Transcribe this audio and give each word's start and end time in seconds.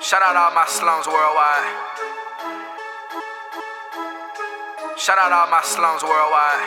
Shout 0.00 0.22
out 0.22 0.36
all 0.36 0.54
my 0.54 0.64
slums 0.66 1.08
worldwide. 1.08 1.74
Shout 4.96 5.18
out 5.18 5.32
all 5.32 5.50
my 5.50 5.60
slums 5.64 6.04
worldwide. 6.04 6.62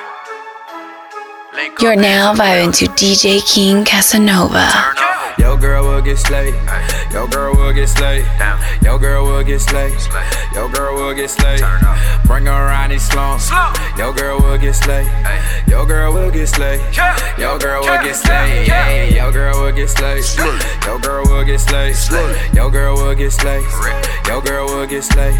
Link 1.54 1.82
You're 1.82 1.96
now 1.96 2.34
vibing 2.34 2.76
to 2.80 2.86
DJ 2.88 3.42
King 3.48 3.86
Casanova. 3.86 5.11
Turn 5.38 5.46
up. 5.48 5.52
Yo 5.52 5.58
girl 5.58 5.84
will 5.84 6.02
get 6.02 6.18
slayed. 6.18 6.56
Yo 7.12 7.28
girl 7.28 7.56
will 7.56 7.74
get 7.74 7.88
slayed. 7.88 8.26
Down. 8.40 8.60
Yo 8.84 8.98
girl 8.98 9.26
will 9.26 9.44
get 9.44 9.60
slayed. 9.62 10.00
Slay. 10.00 10.30
Yo 10.54 10.70
girl 10.70 10.96
will 10.96 11.14
get 11.14 11.30
slayed. 11.30 11.62
Bring 12.26 12.46
her 12.46 12.52
around 12.52 12.90
these 12.92 13.08
slums. 13.08 13.44
Slum. 13.44 13.74
Yo 13.98 14.14
girl 14.14 14.40
will 14.40 14.58
get 14.58 14.74
slayed. 14.76 15.08
Hey. 15.08 15.72
Yo 15.72 15.86
girl 15.86 16.14
will 16.14 16.32
get 16.32 16.48
slayed. 16.48 16.82
Yeah. 16.96 17.16
Yo 17.38 17.58
girl 17.58 17.82
will 17.82 18.04
get 18.04 18.16
slayed. 18.16 18.68
Yeah. 18.68 18.84
Hey, 18.86 19.16
Yo 19.16 19.32
girl 19.32 19.62
will 19.62 19.72
get 19.72 19.90
slayed. 19.90 20.24
Slay. 20.24 20.60
Yo 20.86 21.00
girl 21.00 21.24
will 21.26 21.44
get 21.44 21.60
slayed. 21.60 21.96
Slay. 21.96 22.50
Yo 22.54 22.70
girl 22.70 22.96
will 22.96 23.16
get 23.16 23.32
slayed. 23.32 23.64
Rip. 23.64 24.28
Yo 24.28 24.42
girl 24.42 24.66
will 24.68 24.88
get 24.88 25.04
slayed. 25.04 25.40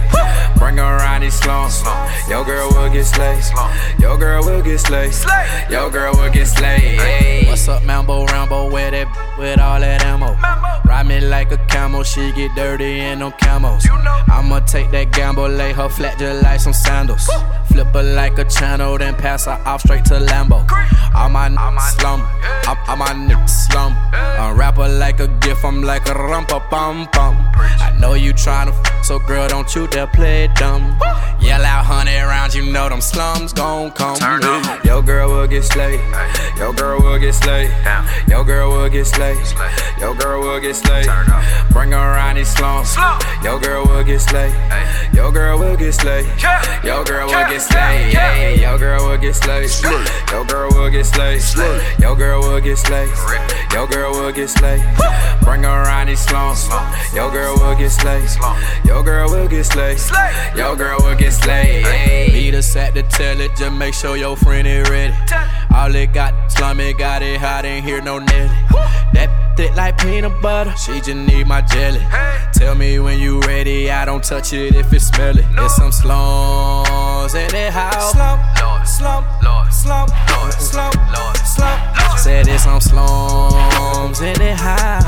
Bring 0.58 0.78
her 0.78 0.98
around 0.98 1.22
these 1.22 1.34
slums. 1.34 1.76
Slums. 1.76 2.12
Yo 2.30 2.44
girl 2.44 2.70
will 2.72 2.90
get 2.90 3.06
slayed. 3.06 3.44
Slum. 3.44 3.72
Yo 4.00 4.18
girl 4.18 4.44
will 4.44 4.62
get 4.62 4.80
slayed. 4.80 5.14
Slay. 5.14 5.66
Yo 5.70 5.90
girl 5.90 6.14
will 6.14 6.30
get 6.30 6.48
slayed. 6.48 7.48
What's 7.48 7.68
up, 7.68 7.84
Mambo 7.84 8.26
Rambo? 8.26 8.72
With 8.72 8.94
it, 8.94 9.08
with 9.38 9.60
all 9.60 9.81
that 9.82 10.04
ammo. 10.06 10.38
Ride 10.86 11.06
me 11.06 11.20
like 11.20 11.52
a 11.52 11.58
camel, 11.68 12.04
she 12.04 12.32
get 12.32 12.56
dirty 12.56 13.00
in 13.00 13.20
them 13.20 13.32
camos. 13.34 13.86
I'ma 14.30 14.60
take 14.62 14.92
that 14.92 15.12
gamble, 15.12 15.50
lay 15.50 15.74
her 15.74 15.90
flat 15.90 16.18
just 16.18 16.44
like 16.44 16.60
some 16.60 16.74
sandals. 16.74 17.30
Flip 17.72 17.88
her 17.94 18.04
like 18.04 18.38
a 18.38 18.46
channel, 18.46 18.98
then 18.98 19.16
pass 19.16 19.46
her 19.46 19.60
off 19.66 19.82
straight 19.82 20.06
to 20.06 20.16
Lambo. 20.16 20.60
All 21.16 21.30
my 21.30 21.50
niggas 21.50 22.00
slum, 22.00 22.22
all, 22.68 22.78
all 22.88 22.98
my 22.98 23.08
niggas 23.08 23.50
slum. 23.50 23.94
A 24.14 24.54
rapper 24.54 24.88
like 24.88 25.20
a 25.20 25.28
gift, 25.28 25.64
I'm 25.64 25.82
like 25.82 26.08
a 26.08 26.14
rumpa 26.14 26.70
bum 26.70 27.08
bum. 27.14 27.36
I 27.56 27.96
know 28.00 28.14
you 28.14 28.34
tryna 28.34 28.70
f, 28.70 29.06
so 29.06 29.20
girl, 29.20 29.48
don't 29.48 29.74
you 29.76 29.88
dare 29.88 30.08
play 30.08 30.48
dumb. 30.56 30.98
Yell 31.40 31.66
out 31.66 31.86
hundred 31.86 32.22
rounds, 32.24 32.56
you 32.56 32.72
know 32.72 32.88
them 32.88 33.02
slums 33.02 33.54
gon' 33.54 33.92
come. 33.92 34.18
Turn 34.18 34.44
up. 34.44 34.86
Yo 34.86 35.02
girl 35.02 35.30
will 35.30 35.48
get 35.48 35.64
slayed. 35.64 36.00
Yo 36.58 36.72
girl 36.74 37.02
will 37.02 37.18
get 37.18 37.34
slayed. 37.34 37.72
Yo 38.28 38.44
girl 38.44 38.70
will 38.70 38.90
get 38.90 39.06
slayed. 39.06 39.44
Slay. 39.46 39.72
Yo 40.00 40.14
girl 40.14 40.42
will 40.42 40.60
get 40.60 40.76
slayed. 40.76 41.08
Bring 41.72 41.92
her 41.92 41.98
around 41.98 42.36
these 42.36 42.50
slums. 42.50 42.90
Slum. 42.90 43.20
Yo 43.44 43.60
girl 43.60 43.86
will 43.86 44.04
get 44.04 44.22
slayed. 44.22 44.54
Yo 45.14 45.32
girl 45.32 45.58
will 45.58 45.76
get 45.76 45.94
slayed. 45.94 46.28
Yo 46.84 47.04
girl 47.04 47.28
will 47.28 47.50
get 47.50 47.61
slayed. 47.62 48.14
Yeah. 48.14 48.34
Hey, 48.34 48.62
Yo 48.62 48.78
girl 48.78 49.08
will 49.08 49.18
get 49.18 49.36
slayed. 49.36 49.70
Slay. 49.70 50.06
Yo 50.32 50.44
girl 50.44 50.70
will 50.72 50.90
get 50.90 51.06
slayed. 51.06 51.42
Slay. 51.42 51.96
Yo 52.00 52.16
girl 52.16 52.42
will 52.42 52.60
get 52.60 52.78
slayed. 52.78 53.10
Rip. 53.30 53.74
Yo 53.74 53.88
girl 53.88 54.12
will 54.12 54.32
get 54.32 54.50
slayed. 54.50 54.84
Bring 55.42 55.64
her 55.64 55.84
around 55.84 56.08
these 56.08 56.20
slums. 56.20 56.64
Slums. 56.64 57.14
Yo 57.14 57.30
girl 57.32 57.56
will 57.56 57.76
get 57.76 57.92
slayed. 57.92 58.28
Slum. 58.30 58.62
Yo 58.86 59.04
girl 59.04 59.30
will 59.30 59.48
get 59.48 59.66
slayed. 59.66 60.00
Slay. 60.00 60.34
Yo 60.56 60.76
girl 60.76 60.98
will 61.00 61.16
get 61.16 61.34
slayed. 61.34 61.86
Need 62.34 62.56
a 62.56 62.62
set 62.62 62.94
to 62.96 63.04
tell 63.04 63.40
it, 63.40 63.56
just 63.56 63.74
make 63.74 63.94
sure 63.94 64.18
your 64.18 64.36
friend 64.36 64.68
is 64.68 64.90
ready. 64.90 65.14
All 65.74 65.94
it 65.96 66.14
got, 66.14 66.52
slummy 66.52 66.94
got 66.94 67.22
it 67.22 67.40
hot, 67.40 67.66
ain't 67.66 67.86
hear 67.86 68.02
no 68.02 68.20
Nelly. 68.20 68.50
That 69.14 69.51
thick 69.56 69.76
like 69.76 69.98
peanut 69.98 70.42
butter, 70.42 70.74
she 70.78 70.94
just 71.02 71.16
need 71.16 71.48
my 71.48 71.62
jelly. 71.62 72.00
Hey. 72.00 72.38
Tell 72.54 72.76
me 72.76 73.00
when 73.00 73.20
you 73.20 73.40
ready, 73.42 73.90
I 73.90 74.06
don't 74.06 74.24
touch 74.24 74.54
it 74.54 74.76
if 74.76 74.92
it's 74.94 75.06
smelly. 75.08 75.44
There's 75.56 75.76
some 75.76 75.92
slums 75.92 77.34
in 77.34 77.50
the 77.50 77.72
house. 77.72 78.12
Slump. 78.12 78.42
Lord. 78.62 78.88
slump, 78.88 79.28
Lord. 79.44 79.74
slump, 79.74 80.12
Lord. 80.30 80.54
slump, 80.54 80.96
Lord. 81.16 81.38
slump. 81.38 81.98
Lord. 81.98 82.20
Said 82.20 82.46
there's 82.46 82.64
some 82.64 82.82
slums 82.82 84.22
in 84.22 84.34
the 84.36 84.56
house. 84.56 85.04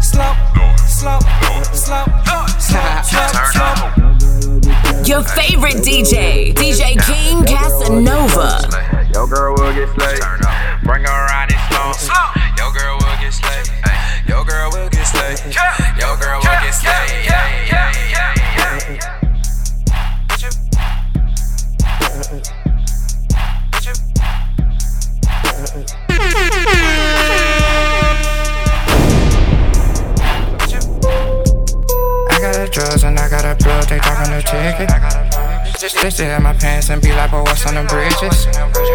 Slump, 0.00 0.38
slump, 0.86 1.22
slump, 1.68 2.08
Lord. 2.26 2.48
slump, 2.60 3.06
Turn 3.08 3.52
slump. 3.52 5.06
Your 5.06 5.22
favorite 5.22 5.76
DJ, 5.76 6.54
DJ 6.54 6.96
King 7.06 7.44
Casanova. 7.44 9.08
Your 9.12 9.26
girl 9.26 9.54
will 9.56 9.72
get 9.74 9.88
slayed. 9.94 10.20
Turn 10.20 10.40
up. 10.44 10.82
Bring 10.84 11.04
her 11.04 11.26
around 11.26 11.50
these 11.50 11.68
slums. 11.68 12.47
Hey. 14.28 14.34
Yo 14.34 14.44
girl 14.44 14.70
will 14.72 14.88
get 14.90 15.06
slayed. 15.06 15.54
Yeah. 15.54 15.96
Yo 15.98 16.16
girl 16.20 16.36
will 16.36 16.60
get 16.60 16.72
slayed. 16.72 17.24
Yeah. 17.24 17.64
Yeah. 17.64 17.92
Yeah. 18.12 18.34
Yeah. 18.52 18.76
Yeah. 18.92 19.14
I 32.30 32.40
got 32.40 32.72
drugs 32.72 33.04
and 33.04 33.18
I 33.18 33.28
got 33.30 33.44
a 33.44 33.56
plug, 33.56 33.84
they 33.88 33.98
dropping 33.98 34.32
the 34.32 34.42
ticket. 34.42 34.90
They 36.02 36.10
still 36.10 36.36
in 36.36 36.42
my 36.42 36.52
pants 36.52 36.90
and 36.90 37.00
be 37.00 37.12
like, 37.12 37.30
but 37.30 37.44
what's 37.44 37.66
on 37.66 37.74
the 37.76 37.84
bridges? 37.84 38.46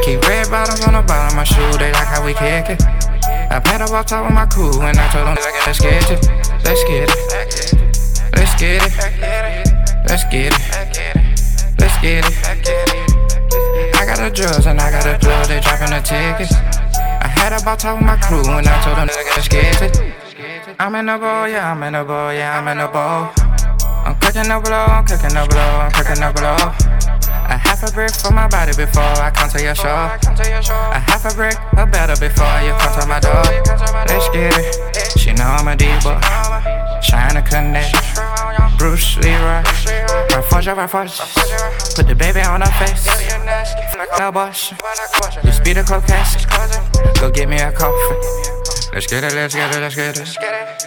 Keep 0.04 0.28
red 0.28 0.50
bottoms 0.52 0.86
on 0.86 0.94
the 0.94 1.02
bottom 1.02 1.28
of 1.30 1.36
my 1.36 1.44
shoe, 1.44 1.78
they 1.80 1.92
like 1.92 2.08
how 2.08 2.24
we 2.24 2.34
kick 2.34 2.70
it. 2.70 3.03
I 3.53 3.59
paddle 3.59 3.94
off 3.94 4.08
top 4.08 4.25
with 4.25 4.34
my 4.34 4.47
crew 4.47 4.81
and 4.81 4.97
I 4.97 5.08
told 5.14 5.28
them, 5.28 5.38
let's 5.38 5.80
get 5.80 6.09
it, 6.09 6.25
let's 6.66 6.84
get 6.90 7.06
it, 7.06 7.14
let's 8.34 8.56
get 8.58 8.81
it, 8.81 8.90
let's 10.09 10.25
get 10.25 10.50
it, 10.50 10.58
let's 11.78 12.02
get 12.02 12.25
it. 12.25 12.34
I 13.94 14.06
got 14.08 14.18
the 14.18 14.31
drugs 14.34 14.66
and 14.66 14.81
I 14.81 14.90
got 14.90 15.03
the 15.03 15.19
plug, 15.22 15.46
they 15.46 15.59
dropping 15.62 15.94
the 15.94 16.02
tickets. 16.02 16.52
I 16.97 17.28
had 17.30 17.53
about 17.53 17.78
top 17.78 18.00
with 18.00 18.08
my 18.08 18.18
crew 18.18 18.41
and 18.41 18.68
I 18.68 18.81
told 18.81 18.97
them, 18.97 19.08
let's 19.14 19.47
get 19.47 19.84
it. 19.84 20.16
I'm 20.80 20.96
in 20.96 21.06
the 21.06 21.20
bowl, 21.20 21.47
yeah, 21.47 21.74
I'm 21.74 21.84
in 21.84 21.94
the 21.94 22.03
bowl, 22.03 22.34
yeah, 22.34 22.58
I'm 22.58 22.68
in 22.70 22.80
the 22.80 22.88
bowl. 22.88 23.30
I'm 23.85 24.16
cooking 24.18 24.50
the 24.50 24.59
blow, 24.66 24.81
I'm 24.81 25.06
cooking 25.06 25.30
the 25.30 25.46
blow, 25.47 25.62
I'm 25.62 25.91
cooking 25.91 26.25
the 26.25 26.34
blow. 26.34 27.12
A 27.53 27.58
half 27.58 27.88
a 27.88 27.91
brick 27.94 28.09
for 28.09 28.31
my 28.31 28.47
body 28.47 28.74
before 28.75 29.03
I 29.03 29.30
come 29.30 29.47
to 29.50 29.62
your 29.62 29.75
show. 29.75 29.94
A 29.94 30.97
half 30.97 31.24
a 31.31 31.36
brick, 31.36 31.56
a 31.78 31.86
better 31.86 32.19
before 32.19 32.50
you 32.66 32.74
come 32.81 33.00
to 33.00 33.06
my 33.06 33.19
door. 33.19 33.44
Let's 34.09 34.28
get 34.34 34.58
it. 34.58 35.19
She 35.19 35.34
know 35.34 35.46
I'm 35.46 35.68
a 35.68 35.75
diva. 35.75 36.19
Trying 37.06 37.36
to 37.36 37.44
connect. 37.44 37.94
Bruce 38.80 39.18
Leroy. 39.18 39.62
Right 39.62 40.90
forge. 40.90 41.19
Put 41.94 42.08
the 42.08 42.16
baby 42.18 42.41
on 42.41 42.62
her 42.62 42.74
face. 42.81 43.06
No 44.18 44.31
bush. 44.31 44.74
You 45.44 45.52
speed 45.52 45.78
cold 45.85 46.06
casket. 46.06 46.50
Go 47.22 47.30
get 47.30 47.47
me 47.47 47.58
a 47.58 47.72
coffee. 47.72 48.18
Let's 48.94 49.06
get 49.06 49.24
it, 49.24 49.34
let's 49.35 49.53
get 49.53 49.75
it, 49.75 49.80
let's 49.80 49.96
get 49.96 50.18
it. 50.18 50.83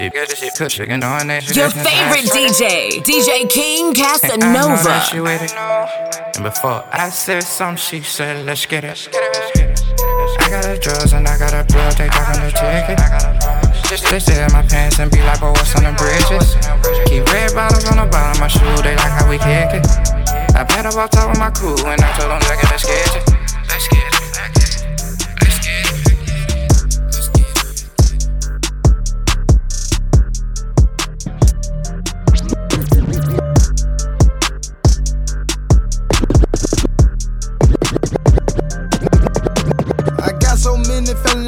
Your 0.00 1.68
favorite 1.68 2.24
DJ, 2.32 3.04
DJ 3.04 3.46
King 3.50 3.92
And 4.32 4.42
I 4.42 4.52
know 4.54 4.68
that 4.80 5.04
she 5.04 5.18
Casanova. 5.18 6.32
And 6.36 6.44
before 6.44 6.84
I 6.90 7.10
said 7.10 7.42
something, 7.42 7.76
she 7.76 8.00
said, 8.00 8.46
let's 8.46 8.64
get 8.64 8.84
it. 8.84 9.08
I 9.12 10.48
got 10.48 10.64
the 10.64 10.78
drugs 10.80 11.12
and 11.12 11.28
I 11.28 11.36
got 11.36 11.52
a 11.52 11.64
plug, 11.70 11.92
they 11.98 12.08
dropping 12.08 12.40
the 12.40 12.50
ticket. 12.56 12.96
They 14.10 14.20
stay 14.20 14.42
in 14.42 14.50
my 14.52 14.62
pants 14.62 14.98
and 15.00 15.10
be 15.10 15.20
like, 15.20 15.38
but 15.38 15.52
what's 15.52 15.76
on 15.76 15.84
the 15.84 15.92
bridges? 15.92 16.56
Keep 17.04 17.30
red 17.30 17.52
bottoms 17.52 17.84
on 17.90 17.98
the 17.98 18.08
bottom 18.10 18.32
of 18.32 18.40
my 18.40 18.48
shoe, 18.48 18.82
they 18.82 18.96
like 18.96 19.12
how 19.12 19.28
we 19.28 19.36
kick 19.36 19.76
it. 19.76 19.84
I 20.56 20.64
paddle 20.64 20.98
off 20.98 21.10
top 21.10 21.28
with 21.28 21.38
my 21.38 21.50
crew 21.50 21.76
and 21.76 22.00
I 22.00 22.10
told 22.16 22.30
them, 22.30 22.40
let's 22.48 22.86
get 22.86 23.16
it. 23.16 23.28
Let's 23.68 23.88
get 23.88 24.04
it. 24.06 24.09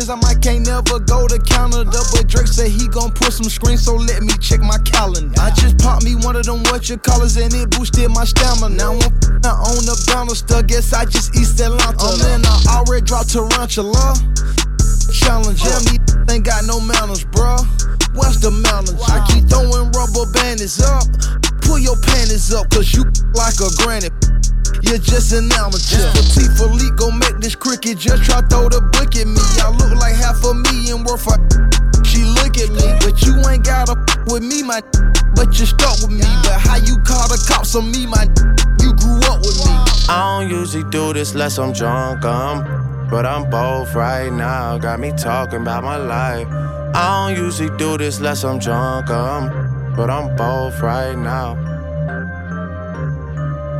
I 0.08 0.16
might 0.16 0.40
can't 0.40 0.66
never 0.66 0.98
go 0.98 1.26
to 1.28 1.38
Canada. 1.38 1.98
But 2.12 2.26
Drake 2.26 2.46
said 2.46 2.70
he 2.70 2.88
gon' 2.88 3.12
put 3.12 3.32
some 3.32 3.48
screens, 3.48 3.84
so 3.84 3.94
let 3.94 4.22
me 4.22 4.32
check 4.40 4.60
my 4.60 4.78
calendar. 4.84 5.34
I 5.40 5.50
just 5.50 5.78
popped 5.78 6.04
me 6.04 6.14
one 6.14 6.36
of 6.36 6.44
them 6.44 6.62
what 6.70 6.88
you 6.88 6.96
callers, 6.96 7.36
and 7.36 7.52
it 7.54 7.70
boosted 7.70 8.10
my 8.10 8.24
stamina. 8.24 8.76
Now 8.76 8.92
I'm 9.62 9.78
on 9.78 9.84
the 9.84 9.96
banister, 10.06 10.62
guess 10.62 10.92
I 10.92 11.04
just 11.04 11.34
East 11.36 11.60
Atlanta. 11.60 11.96
Oh 12.00 12.18
man, 12.18 12.42
I 12.46 12.82
already 12.82 13.04
dropped 13.04 13.30
Tarantula. 13.30 14.14
Challenge, 15.12 15.62
me 15.90 15.98
ain't 16.30 16.44
got 16.44 16.64
no 16.64 16.80
manners, 16.80 17.24
bruh. 17.24 17.60
What's 18.14 18.38
the 18.38 18.50
manners? 18.50 18.96
I 19.08 19.24
keep 19.28 19.48
throwing 19.48 19.90
rubber 19.92 20.30
bandits 20.32 20.80
up. 20.82 21.04
Pull 21.62 21.78
your 21.78 21.96
panties 21.96 22.52
up, 22.52 22.70
cause 22.70 22.92
you 22.92 23.04
like 23.34 23.60
a 23.60 23.70
granny. 23.82 24.08
You're 24.80 24.98
just 24.98 25.32
an 25.32 25.50
amateur. 25.52 26.00
Patek 26.16 26.56
Philippe 26.56 26.96
gon' 26.96 27.18
make 27.18 27.38
this 27.38 27.54
cricket. 27.54 27.98
Just 27.98 28.24
try 28.24 28.40
throw 28.42 28.68
the 28.68 28.80
book 28.80 29.14
at 29.16 29.26
me. 29.26 29.42
I 29.60 29.68
look 29.70 29.92
like 30.00 30.14
half 30.14 30.42
a 30.44 30.54
million 30.54 31.04
worth 31.04 31.28
of. 31.28 31.38
She 32.04 32.24
look 32.24 32.58
at 32.58 32.68
me, 32.68 32.92
but 33.00 33.22
you 33.22 33.40
ain't 33.48 33.64
gotta 33.64 33.94
with 34.26 34.42
me, 34.42 34.62
my. 34.62 34.82
But 35.34 35.58
you 35.58 35.64
stuck 35.66 35.96
with 36.02 36.10
me. 36.10 36.28
But 36.44 36.60
how 36.60 36.76
you 36.76 36.98
call 37.04 37.26
the 37.28 37.42
cops 37.48 37.74
on 37.74 37.90
me, 37.90 38.06
my? 38.06 38.24
You 38.82 38.92
grew 38.94 39.18
up 39.32 39.40
with 39.40 39.56
me. 39.64 39.72
I 40.08 40.40
don't 40.40 40.50
usually 40.50 40.84
do 40.90 41.12
this 41.12 41.32
unless 41.32 41.58
I'm 41.58 41.72
drunk, 41.72 42.24
um, 42.24 43.08
but 43.10 43.24
I'm 43.24 43.48
both 43.48 43.94
right 43.94 44.30
now. 44.30 44.76
Got 44.78 45.00
me 45.00 45.12
talking 45.16 45.62
about 45.62 45.84
my 45.84 45.96
life. 45.96 46.46
I 46.94 47.32
don't 47.32 47.42
usually 47.42 47.74
do 47.78 47.96
this 47.96 48.18
unless 48.18 48.44
I'm 48.44 48.58
drunk, 48.58 49.08
um, 49.08 49.94
but 49.96 50.10
I'm 50.10 50.36
both 50.36 50.78
right 50.82 51.16
now. 51.16 51.71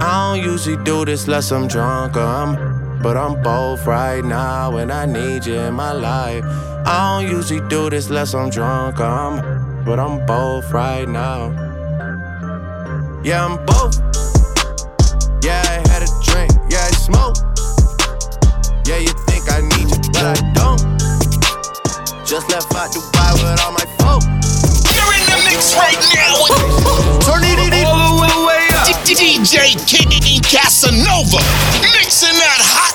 I 0.04 0.34
don't 0.34 0.44
usually 0.44 0.82
do 0.82 1.04
this 1.04 1.26
unless 1.26 1.52
I'm 1.52 1.69
drunk 1.69 2.16
or 2.16 2.22
I'm, 2.25 2.99
but 3.02 3.16
I'm 3.16 3.40
both 3.40 3.87
right 3.87 4.25
now, 4.25 4.76
and 4.78 4.90
I 4.90 5.06
need 5.06 5.46
you 5.46 5.54
in 5.54 5.75
my 5.75 5.93
life. 5.93 6.43
I 6.84 7.20
don't 7.20 7.31
usually 7.31 7.60
do 7.69 7.88
this 7.88 8.08
unless 8.08 8.34
I'm 8.34 8.50
drunk 8.50 8.99
or 8.99 9.04
I'm, 9.04 9.84
but 9.84 10.00
I'm 10.00 10.26
both 10.26 10.72
right 10.72 11.08
now. 11.08 11.50
Yeah, 13.22 13.46
I'm 13.46 13.64
both. 13.64 13.94
Yeah, 15.44 15.62
I 15.70 15.87
had 15.87 16.02
a 16.02 16.10
drink. 16.26 16.50
Yeah, 16.69 16.82
I 16.82 16.90
smoke. 16.98 17.37
Yeah, 18.84 18.98
you 18.98 19.14
think 19.31 19.48
I 19.52 19.60
need 19.60 19.87
you, 19.87 20.02
but 20.10 20.25
I 20.34 20.52
don't. 20.58 20.82
Just 22.26 22.50
left 22.50 22.75
out 22.75 22.90
Dubai 22.90 23.34
with 23.38 23.60
all 23.62 23.70
my 23.70 23.87
folk. 24.02 24.22
You're 24.98 25.14
in 25.14 25.25
the 25.31 25.38
mix 25.46 25.76
right 25.76 25.94
now 26.12 27.20
Turn 27.22 27.44
it 27.44 27.87
all 27.87 28.00
up. 28.00 28.01
DJ 29.14 29.76
King 29.86 30.08
Casanova 30.40 31.36
mixing 31.92 32.32
that 32.32 32.60
hot 32.64 32.91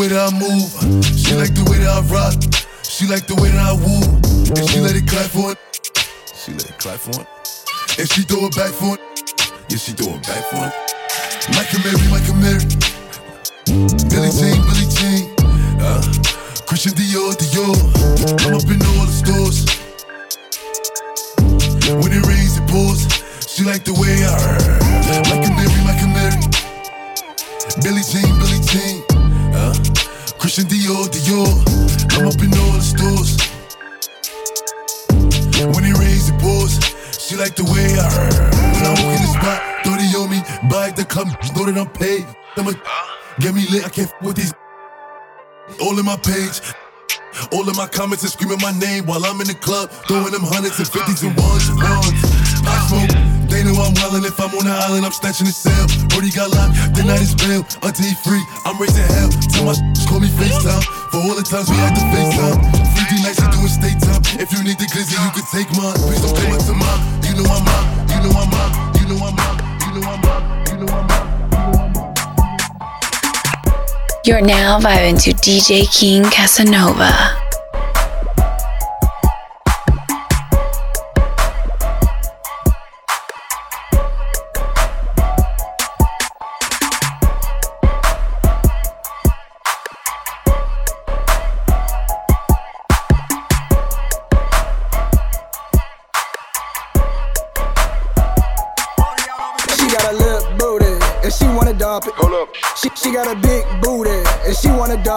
way 0.00 0.08
that 0.08 0.32
I 0.32 0.38
move. 0.40 0.72
She 1.12 1.36
like 1.36 1.52
the 1.52 1.60
way 1.68 1.76
that 1.84 1.92
I 1.92 2.00
rock. 2.08 2.32
She 2.80 3.04
like 3.04 3.28
the 3.28 3.36
way 3.36 3.52
that 3.52 3.60
I 3.60 3.76
woo. 3.76 4.00
And 4.56 4.64
she 4.72 4.80
let 4.80 4.96
it 4.96 5.04
clap 5.04 5.28
for 5.28 5.52
it. 5.52 5.60
She 6.32 6.56
let 6.56 6.64
it 6.64 6.78
clap 6.80 6.96
for 6.96 7.20
it. 7.20 7.28
And 8.00 8.08
she 8.08 8.24
throw 8.24 8.48
it 8.48 8.56
back 8.56 8.72
for 8.72 8.96
it. 8.96 9.02
Yeah, 9.68 9.76
she 9.76 9.92
throw 9.92 10.16
it 10.16 10.24
back 10.24 10.40
for 10.48 10.64
it. 10.64 10.72
Michael 11.52 11.84
Mary, 11.84 12.00
Michael 12.08 12.38
Mary. 12.40 12.64
Billie 14.08 14.32
Jean, 14.32 14.56
Billie 14.64 14.88
Jean. 14.88 15.36
Uh, 15.84 16.00
Christian 16.64 16.96
Dior, 16.96 17.36
Dior. 17.36 17.76
I'm 18.40 18.56
up 18.56 18.64
in 18.72 18.80
all 18.80 19.04
the 19.04 19.12
stores. 19.12 19.68
When 21.92 22.08
it 22.08 22.24
rains, 22.24 22.56
it 22.56 22.64
pours. 22.72 23.04
She 23.44 23.68
like 23.68 23.84
the 23.84 23.92
way 24.00 24.24
I 24.24 24.32
Michael 25.28 25.52
Mary, 25.60 25.80
Michael 25.84 26.08
Mary. 26.16 26.40
Billie 27.84 28.06
Jean, 28.08 28.32
Billie 28.40 28.64
Jean. 28.64 29.09
Christian 30.50 30.66
Dior, 30.66 31.06
Dior. 31.06 31.46
I'm 32.18 32.26
up 32.26 32.42
in 32.42 32.50
all 32.58 32.74
the 32.74 32.82
stores. 32.82 33.38
When 35.62 35.84
it 35.86 35.94
rains, 35.94 36.28
it 36.28 36.40
pours. 36.42 36.74
She 37.22 37.36
like 37.36 37.54
the 37.54 37.62
way 37.70 37.86
I 37.94 38.10
heard. 38.10 38.34
When 38.74 38.82
I 38.82 38.90
walk 38.98 39.14
in 39.14 39.22
the 39.22 39.30
spot, 39.30 39.62
30 39.86 40.10
on 40.18 40.26
me. 40.28 40.42
Buy 40.68 40.90
the 40.90 41.04
club, 41.04 41.28
know 41.54 41.70
that 41.70 41.78
I'm 41.78 41.86
paid. 41.94 42.26
I'ma 42.56 42.72
get 43.38 43.54
me 43.54 43.62
lit, 43.70 43.86
I 43.86 43.90
can't 43.90 44.10
f 44.10 44.22
with 44.22 44.38
these. 44.42 44.52
All 45.80 45.96
in 45.96 46.04
my 46.04 46.16
page. 46.16 46.58
All 47.52 47.68
of 47.68 47.76
my 47.76 47.86
comments 47.86 48.24
are 48.24 48.34
screaming 48.34 48.58
my 48.60 48.72
name 48.72 49.06
while 49.06 49.24
I'm 49.24 49.40
in 49.40 49.46
the 49.46 49.54
club, 49.54 49.88
throwing 50.10 50.32
them 50.32 50.42
hundreds 50.42 50.80
and 50.80 50.88
fifties 50.88 51.22
and 51.22 51.36
ones 51.38 51.68
and 51.68 51.78
ones. 51.78 52.10
I 52.66 52.74
smoke, 52.90 53.29
they 53.60 53.68
know 53.68 53.76
I'm 53.76 53.92
wildin'. 53.92 54.24
If 54.24 54.40
I'm 54.40 54.48
on 54.56 54.64
the 54.64 54.72
island, 54.72 55.04
I'm 55.04 55.12
the 55.12 55.52
cell. 55.52 55.84
Brody 56.08 56.32
got 56.32 56.48
locked, 56.56 56.96
the 56.96 57.04
night 57.04 57.20
is 57.20 57.36
bail. 57.36 57.60
Until 57.84 58.08
he 58.08 58.16
free, 58.24 58.40
I'm 58.64 58.80
raising 58.80 59.04
hell. 59.04 59.28
Tell 59.52 59.64
my 59.68 59.76
call 60.08 60.20
me 60.20 60.28
FaceTime. 60.32 60.84
For 61.12 61.20
all 61.20 61.36
the 61.36 61.44
times 61.44 61.68
we 61.68 61.76
had 61.76 61.92
to 61.92 62.04
FaceTime. 62.08 62.56
3D 62.96 63.20
nights, 63.20 63.40
you 63.44 63.52
time. 64.00 64.22
If 64.40 64.48
you 64.52 64.64
need 64.64 64.80
the 64.80 64.88
glizzy, 64.88 65.20
you 65.20 65.30
can 65.36 65.44
take 65.52 65.68
mine. 65.76 65.92
Please 66.00 66.24
don't 66.24 66.32
to 66.32 66.72
mine. 66.72 67.00
You 67.28 67.36
know 67.36 67.52
I'm 67.52 67.68
you 68.08 68.18
know 68.24 68.32
I'm 68.32 68.48
you 68.96 69.04
know 69.12 69.20
I'm 69.28 69.36
you 69.84 70.00
know 70.00 70.08
I'm 70.08 70.24
you 70.72 70.76
know 70.80 70.92
I'm. 70.96 71.10
You're 74.24 74.42
now 74.42 74.80
vibing 74.80 75.20
to 75.24 75.32
DJ 75.32 75.90
King 75.92 76.24
Casanova. 76.24 77.39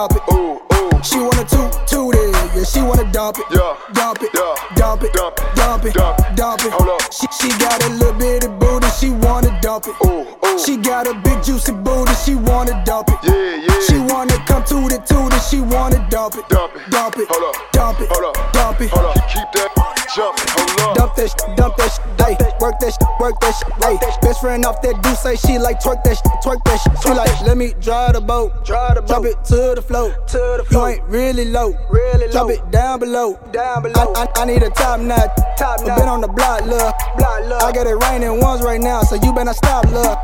She 0.04 0.10
wanna 0.10 0.16
it. 0.16 0.34
Ooh, 0.34 0.60
ooh. 0.74 1.02
She 1.02 1.18
wanna 1.18 1.44
toot 1.44 1.86
toot 1.86 2.14
it, 2.14 2.56
yeah. 2.56 2.64
She 2.64 2.80
wanna 2.80 3.10
dump 3.12 3.38
it. 3.38 3.44
Yeah. 3.50 3.76
Dump 3.92 4.22
it. 4.22 4.30
Yeah. 4.34 4.54
Dump 4.76 5.02
it. 5.02 5.12
Dump 5.12 5.38
it. 5.38 5.54
Dump 5.54 5.84
it. 5.84 5.94
Dump, 5.94 6.36
dump 6.36 6.64
it. 6.64 6.72
Hold 6.72 6.88
up. 6.88 7.12
She, 7.12 7.26
she 7.40 7.48
got 7.58 7.82
a 7.84 7.88
little 7.90 8.12
bitty 8.14 8.48
booty, 8.48 8.88
she 8.98 9.10
wanna 9.10 9.58
dump 9.60 9.86
it. 9.86 9.94
Ooh, 10.04 10.26
ooh. 10.44 10.58
She 10.58 10.76
got 10.76 11.06
a 11.06 11.14
big 11.14 11.42
juicy 11.42 11.72
booty, 11.72 12.14
she 12.14 12.34
wanna 12.34 12.82
dump 12.84 13.08
it. 13.08 13.18
Yeah, 13.22 13.66
yeah. 13.66 13.80
She 13.80 13.98
wanna 13.98 14.36
come 14.46 14.64
to 14.64 14.88
the 14.88 14.98
toot 15.06 15.32
it, 15.32 15.42
she 15.42 15.60
wanna 15.60 16.06
dump 16.10 16.36
it. 16.36 16.48
Dump 16.48 16.74
it. 16.74 16.90
Dump 16.90 17.16
it. 17.16 17.28
Hold 17.28 17.54
up. 17.54 17.72
Dump 17.72 18.00
it. 18.00 18.08
Hold 18.10 18.24
up. 18.24 18.52
Dump 18.52 18.80
it. 18.80 18.90
Hold 18.90 19.06
up. 19.06 19.14
Keep 19.28 19.52
that 19.52 19.93
jump. 20.14 20.38
Hold 20.50 20.80
up. 20.80 20.96
Dump 20.96 21.14
that, 21.16 21.28
sh- 21.30 21.56
dump 21.56 21.76
that, 21.76 21.88
sh- 21.90 22.00
hey. 22.20 22.36
Work 22.60 22.78
that, 22.80 22.92
sh- 22.92 23.20
work 23.20 23.40
that, 23.40 23.52
sh- 23.52 23.64
hey. 23.84 23.98
Best 24.22 24.40
friend 24.40 24.64
off 24.64 24.80
that 24.82 25.02
do 25.02 25.14
say 25.14 25.36
she 25.36 25.58
like 25.58 25.80
twerk 25.80 26.02
that, 26.04 26.16
sh- 26.16 26.22
twerk 26.44 26.62
that. 26.64 26.78
sh- 26.78 27.02
She 27.02 27.10
like 27.10 27.40
let 27.42 27.56
me 27.56 27.74
drive 27.80 28.14
the 28.14 28.20
boat, 28.20 28.64
drive 28.64 28.96
the 28.96 29.02
boat. 29.02 29.08
Drop 29.08 29.24
it 29.24 29.44
to 29.44 29.74
the 29.74 29.82
float, 29.82 30.28
to 30.28 30.38
the 30.58 30.64
float. 30.64 30.96
You 30.96 31.00
ain't 31.00 31.04
really 31.08 31.44
low, 31.46 31.74
really 31.90 32.26
low. 32.28 32.32
Drop 32.32 32.50
it 32.50 32.70
down 32.70 33.00
below, 33.00 33.38
down 33.52 33.82
below. 33.82 34.12
I, 34.14 34.26
I, 34.36 34.42
I 34.42 34.44
need 34.44 34.62
a 34.62 34.70
top 34.70 35.00
notch, 35.00 35.30
top 35.56 35.80
notch. 35.86 35.98
Been 35.98 36.08
on 36.08 36.20
the 36.20 36.28
block, 36.28 36.62
look, 36.66 36.94
block, 37.16 37.44
look. 37.44 37.62
I 37.62 37.72
got 37.72 37.86
it 37.86 37.94
raining 37.96 38.40
ones 38.40 38.62
right 38.62 38.80
now, 38.80 39.02
so 39.02 39.16
you 39.16 39.32
better 39.32 39.52
stop, 39.54 39.84
look. 39.90 40.18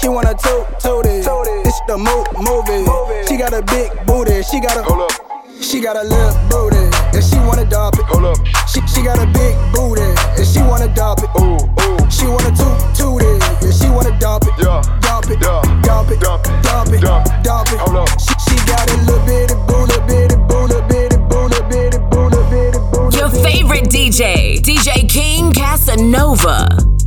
She 0.00 0.08
wanna 0.08 0.34
toot, 0.34 0.66
toot 0.80 1.06
it. 1.06 1.22
It's 1.64 1.80
the 1.86 1.96
move, 1.96 2.26
movie. 2.38 2.82
She 3.28 3.36
got 3.36 3.52
a 3.52 3.62
big 3.62 3.90
booty, 4.06 4.42
she 4.42 4.60
got 4.60 4.76
a. 4.76 4.82
Hold 4.82 5.10
up. 5.10 5.62
She 5.62 5.80
got 5.80 5.96
a 5.96 6.02
little 6.02 6.34
booty, 6.50 6.90
and 7.14 7.24
she 7.24 7.36
wanna 7.38 7.64
dump 7.64 7.98
it. 7.98 8.04
Hold 8.06 8.24
up. 8.24 8.38
She, 8.68 8.80
she 8.86 9.02
got 9.02 9.18
a 9.18 9.26
big 9.26 9.54
booty, 9.72 10.02
and 10.02 10.46
she 10.46 10.60
wanna 10.62 10.88
dump 10.94 11.20
it. 11.20 11.30
Ooh, 11.40 11.60
ooh. 11.60 12.10
She 12.10 12.26
wanna 12.26 12.52
toot, 12.52 12.76
toot 12.94 13.22
it, 13.22 13.42
and 13.62 13.74
she 13.74 13.88
wanna 13.88 14.16
dump 14.18 14.44
it. 14.44 14.54
Yeah. 14.58 14.82
Dump 15.00 15.30
it, 15.30 15.38
yeah. 15.40 15.62
dump 15.82 16.10
it, 16.10 16.20
dump 16.20 16.46
it, 16.46 16.62
dump 16.62 16.88
it, 16.92 17.00
dump, 17.00 17.26
dump 17.42 17.72
it. 17.72 17.78
Hold 17.80 17.96
up. 17.96 18.08
She, 18.20 18.34
she 18.46 18.56
got 18.66 18.88
a 18.90 18.96
little 19.04 19.24
bitty 19.26 19.54
boo, 19.66 19.84
little 19.86 20.06
bitty 20.06 20.36
boo, 20.48 20.66
little 20.66 20.82
bitty 20.88 21.16
boo, 21.28 21.48
little 21.48 21.68
bitty 21.68 21.98
boo, 22.10 22.28
little 22.28 22.50
bitty 22.50 22.78
boo. 22.92 23.10
Your 23.16 23.30
favorite 23.30 23.88
DJ, 23.90 24.60
DJ 24.60 25.08
King 25.08 25.52
Casanova. 25.52 27.01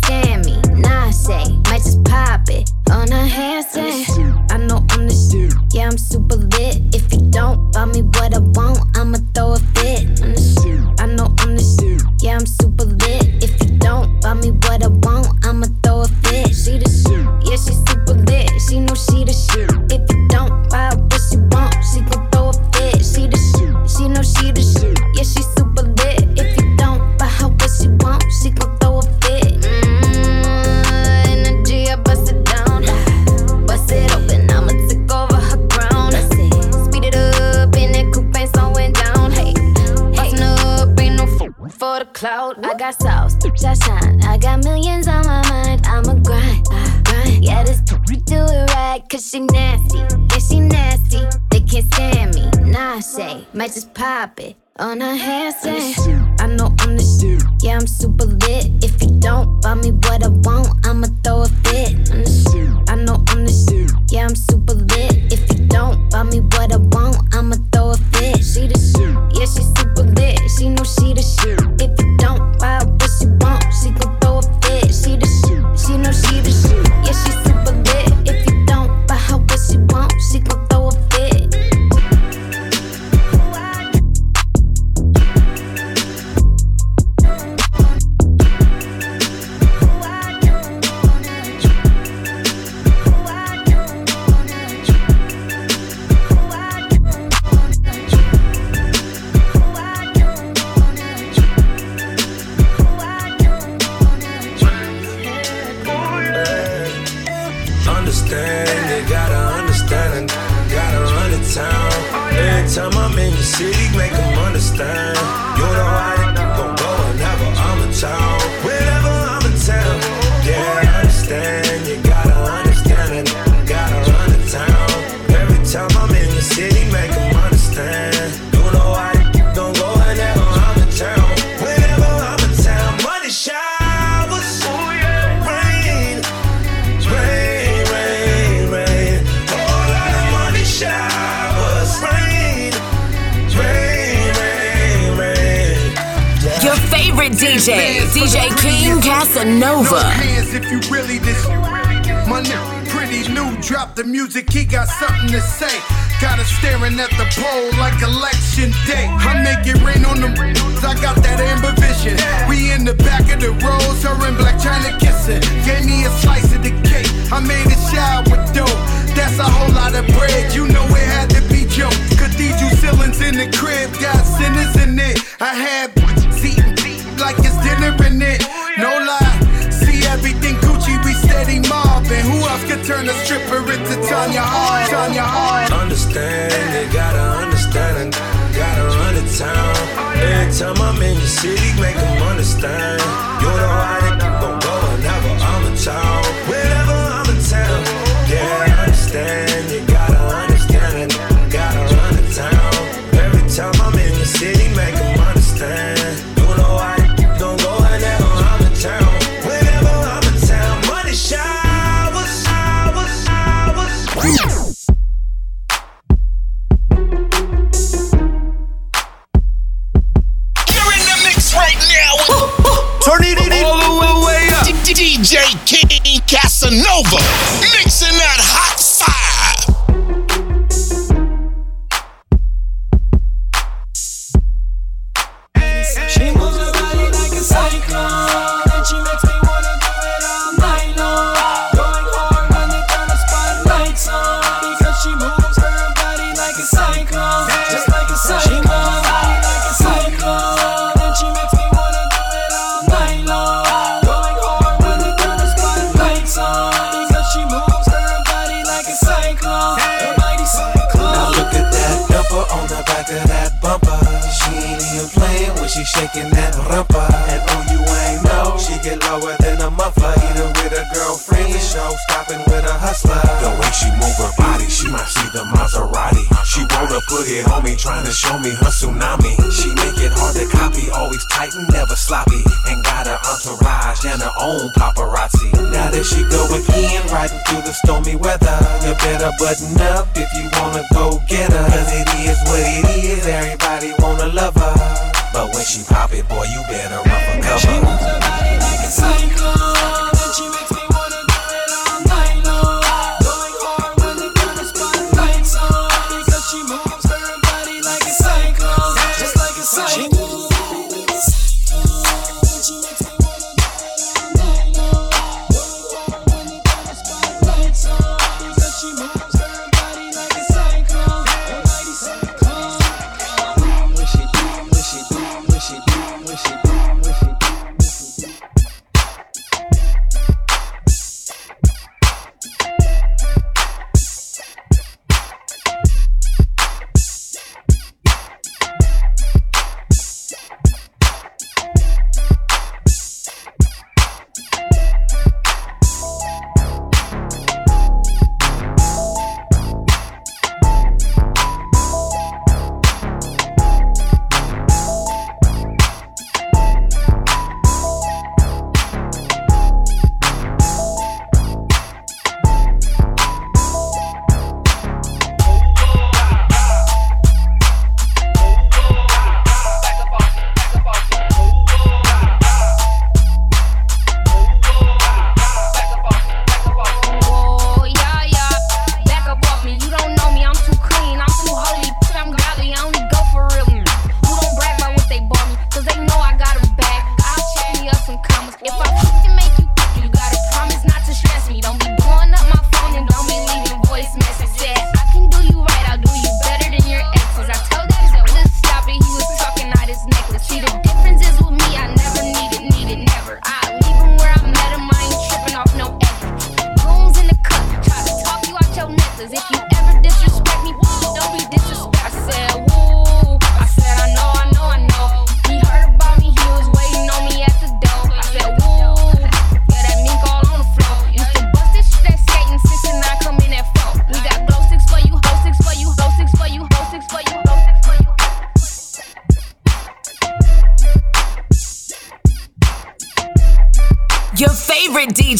They 0.00 0.21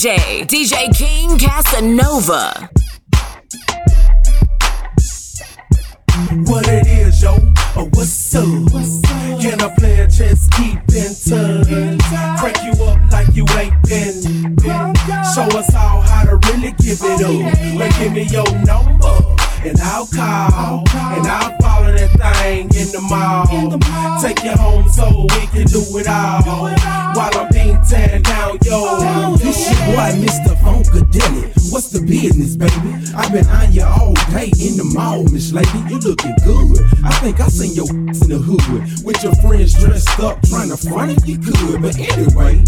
DJ, 0.03 0.45
DJ 0.49 0.93
King 0.93 1.39
Casanova. 1.39 2.69
What 6.45 6.67
it 6.67 6.89
is, 6.89 7.23
yo, 7.23 7.35
or 7.77 7.89
what's 7.91 8.35
up? 8.35 8.43
Can 9.41 9.61
I 9.61 9.73
play 9.79 10.01
a 10.01 10.09
chess, 10.11 10.49
keep 10.57 10.81
in 10.91 11.15
touch? 11.15 11.69
Crank 12.41 12.65
you 12.65 12.73
up 12.83 13.13
like 13.13 13.33
you 13.37 13.47
ain't 13.57 13.81
been. 13.85 14.59
Show 15.37 15.47
us 15.57 15.73
all 15.73 16.01
how 16.01 16.25
to 16.25 16.35
really 16.51 16.73
give 16.79 16.99
it 17.01 17.23
up. 17.23 17.79
Well, 17.79 17.93
give 18.01 18.13
me 18.13 18.25
your 18.25 18.51
number 18.67 19.43
and 19.65 19.79
I'll 19.81 20.07
call, 20.07 20.83
and 20.93 21.27
I'll 21.27 21.57
follow 21.61 21.93
that 21.93 22.11
thing 22.43 22.65
in 22.75 22.91
the 22.91 23.01
mall. 23.01 23.47
Take 24.21 24.43
you 24.43 24.51
home 24.53 24.89
so 24.89 25.27
we 25.31 25.47
can 25.47 25.67
do 25.67 25.81
it 25.99 26.09
all. 26.09 26.82
Business, 32.13 32.57
baby? 32.57 32.93
I've 33.17 33.33
been 33.33 33.47
on 33.49 33.73
you 33.73 33.85
all 33.85 34.13
day 34.37 34.53
in 34.61 34.77
the 34.77 34.85
mall, 34.93 35.25
Miss 35.33 35.53
Lady. 35.53 35.81
You 35.89 35.99
looking 36.05 36.37
good. 36.45 36.77
I 37.03 37.11
think 37.25 37.41
I 37.41 37.49
seen 37.49 37.73
your 37.73 37.89
in 38.23 38.29
the 38.29 38.37
hood 38.37 39.05
with 39.05 39.23
your 39.25 39.35
friends 39.41 39.73
dressed 39.81 40.21
up, 40.21 40.37
trying 40.45 40.69
to 40.69 40.77
front 40.77 41.17
if 41.17 41.25
you 41.27 41.39
could. 41.39 41.81
But 41.81 41.97
anyway, 41.97 42.61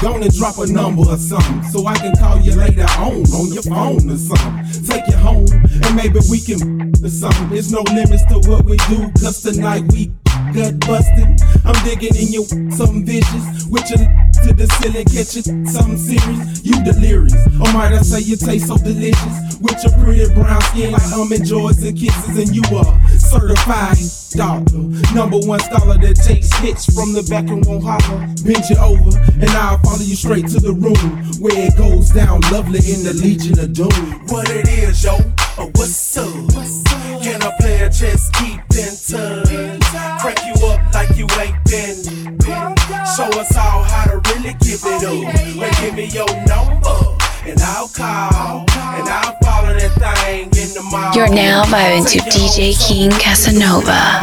gonna 0.00 0.30
drop 0.30 0.58
a 0.58 0.66
number 0.70 1.02
or 1.02 1.18
something 1.18 1.62
so 1.74 1.86
I 1.86 1.98
can 1.98 2.14
call 2.14 2.38
you 2.38 2.54
later 2.54 2.86
on 3.02 3.26
on 3.34 3.50
your 3.50 3.66
phone 3.66 4.06
or 4.06 4.18
something. 4.18 4.86
Take 4.86 5.06
you 5.10 5.18
home 5.18 5.50
and 5.50 5.92
maybe 5.96 6.20
we 6.30 6.38
can 6.38 6.94
or 7.02 7.10
something. 7.10 7.50
There's 7.50 7.72
no 7.72 7.82
limits 7.90 8.22
to 8.30 8.38
what 8.46 8.64
we 8.64 8.76
do, 8.86 9.10
cause 9.18 9.42
tonight 9.42 9.82
we 9.90 10.14
gut 10.52 10.78
busting. 10.80 11.36
I'm 11.64 11.76
digging 11.84 12.16
in 12.16 12.32
you 12.32 12.44
something 12.72 13.04
vicious. 13.04 13.66
With 13.66 13.88
your 13.90 14.04
to 14.42 14.52
the 14.52 14.66
ceiling, 14.78 15.06
catching 15.06 15.66
something 15.66 15.96
serious. 15.96 16.64
You 16.64 16.82
delirious. 16.84 17.34
Or 17.60 17.72
might 17.72 17.92
I 17.92 18.02
say 18.02 18.20
you 18.20 18.36
taste 18.36 18.68
so 18.68 18.76
delicious? 18.76 19.58
With 19.60 19.78
your 19.84 19.94
pretty 20.02 20.26
brown 20.34 20.60
skin 20.72 20.92
like 20.92 21.12
almond 21.12 21.46
joys 21.46 21.82
and 21.82 21.96
kisses, 21.96 22.36
and 22.36 22.50
you 22.54 22.62
are 22.76 22.92
certified 23.18 23.98
doctor. 24.34 24.82
Number 25.14 25.38
one 25.46 25.60
scholar 25.60 25.98
that 25.98 26.16
takes 26.26 26.52
hits 26.58 26.86
from 26.92 27.12
the 27.12 27.22
back 27.30 27.48
and 27.48 27.64
won't 27.64 27.84
holler. 27.84 28.26
Bend 28.42 28.64
you 28.68 28.76
over, 28.82 29.14
and 29.40 29.50
I'll 29.50 29.78
follow 29.78 30.02
you 30.02 30.16
straight 30.16 30.48
to 30.48 30.60
the 30.60 30.72
room 30.72 30.96
where 31.40 31.54
it 31.54 31.76
goes 31.76 32.10
down 32.10 32.40
lovely 32.50 32.80
in 32.80 33.04
the 33.04 33.14
Legion 33.14 33.58
of 33.58 33.72
Doom. 33.72 34.26
What 34.28 34.50
it 34.50 34.68
is, 34.68 35.04
yo, 35.04 35.14
or 35.58 35.70
what's 35.78 36.16
up? 36.16 36.26
Can 37.22 37.42
I 37.42 37.52
play 37.60 37.82
a 37.82 37.90
chess, 37.90 38.30
keep 38.34 38.60
in 38.74 38.92
touch? 39.06 39.81
Crank 40.22 40.38
you 40.46 40.54
up 40.68 40.94
like 40.94 41.18
you 41.18 41.26
ain't 41.40 41.56
been. 41.64 41.98
been. 42.38 42.76
Show 43.16 43.26
us 43.40 43.56
all 43.56 43.82
how 43.82 44.04
to 44.04 44.20
really 44.30 44.54
give 44.60 44.78
it 44.84 45.02
up. 45.02 45.56
Well, 45.58 45.72
give 45.80 45.96
me 45.96 46.04
your 46.04 46.28
number. 46.46 47.18
And 47.44 47.60
I'll 47.60 47.88
call, 47.88 48.60
and 48.70 49.08
I'll 49.08 49.36
follow 49.42 49.74
that 49.74 50.22
thing 50.22 50.44
in 50.44 50.74
the 50.74 50.88
mall. 50.92 51.12
You're 51.16 51.28
now 51.28 51.64
vibing 51.64 52.08
to 52.12 52.18
DJ 52.30 52.78
King 52.86 53.10
Casanova. 53.10 54.20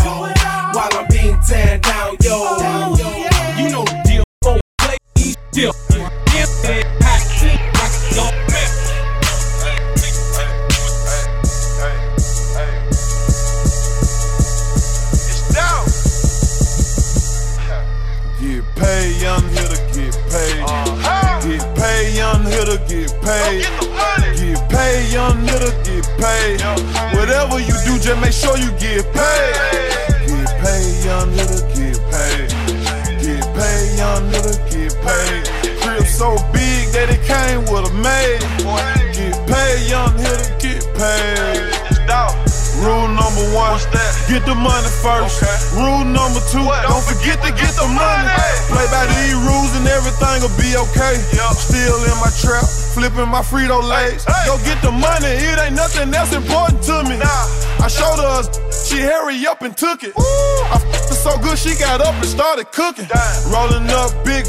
While 0.72 0.90
I'm 0.94 1.06
being 1.10 1.38
tan 1.46 1.82
down, 1.82 2.16
yo. 2.24 2.56
You 3.58 3.70
know 3.70 3.84
the 3.84 4.02
deal. 4.06 4.24
Play 4.80 4.98
deal. 5.52 5.74
Paid, 18.80 19.22
young 19.22 19.44
here 19.50 19.68
to 19.68 19.80
get 19.94 20.15
paid. 20.32 20.63
Get 21.44 21.63
paid, 21.76 22.15
young 22.15 22.44
here 22.46 22.65
to 22.65 22.78
get 22.88 23.12
paid. 23.22 23.68
Get 24.39 24.60
paid, 24.70 25.12
young 25.12 25.38
here 25.46 25.60
to 25.60 25.72
get 25.84 26.06
paid. 26.18 26.62
Whatever 27.15 27.60
you 27.60 27.76
do, 27.86 28.00
just 28.00 28.20
make 28.22 28.34
sure 28.34 28.58
you 28.58 28.72
get 28.80 29.04
paid. 29.13 29.54
Get 30.28 30.52
paid, 30.63 31.06
young 31.06 31.32
here 31.34 31.46
to 31.46 31.60
get 31.76 32.00
paid. 32.12 32.50
Get 33.20 33.44
paid, 33.56 33.98
young 33.98 34.32
to 34.32 34.54
get 34.72 34.96
paid. 35.04 35.44
Crib 35.82 36.08
so 36.08 36.38
big 36.54 36.89
that 36.96 37.10
it 37.12 37.22
came 37.28 37.62
with 37.72 37.92
a 37.92 37.94
maid. 38.00 38.39
Get 39.13 39.36
paid, 39.48 39.89
young 39.89 40.15
here 40.18 40.38
to 40.38 40.50
get 40.60 40.84
paid. 40.96 41.80
Rule 42.80 43.12
number 43.12 43.44
one, 43.52 43.76
get 44.32 44.48
the 44.48 44.56
money 44.56 44.88
first. 45.04 45.44
Rule 45.76 46.08
number 46.08 46.39
two, 46.48 46.63
don't 46.88 47.04
forget 47.04 47.36
to 47.44 47.52
get 47.52 47.76
the 47.76 47.88
money. 47.92 48.32
Play 48.72 48.88
by 48.88 49.04
these 49.20 49.36
rules 49.36 49.76
and 49.76 49.86
everything 49.88 50.39
will 50.39 50.56
be 50.56 50.80
okay. 50.88 51.20
Still 51.60 52.00
in 52.08 52.15
my 52.24 52.32
trap, 52.39 52.63
flipping 52.96 53.28
my 53.28 53.44
Frito 53.44 53.84
Lays. 53.84 54.24
Go 54.48 54.56
get 54.63 54.82
the 54.82 54.92
money, 54.92 55.28
it 55.28 55.60
ain't 55.60 55.76
nothing 55.76 56.13
else 56.13 56.32
important 56.34 56.82
to 56.84 57.04
me. 57.04 57.20
I 57.20 57.88
showed 57.88 58.20
her, 58.20 58.48
she 58.72 59.02
hurry 59.02 59.46
up 59.46 59.62
and 59.62 59.76
took 59.76 60.04
it. 60.04 60.13
I 60.15 60.80
f***ed 60.80 61.10
her 61.10 61.15
so 61.15 61.38
good, 61.44 61.58
she 61.60 61.76
got 61.76 62.00
up 62.00 62.15
and 62.15 62.26
started 62.26 62.72
cooking. 62.72 63.08
Rolling 63.52 63.92
up 63.92 64.15
big 64.24 64.48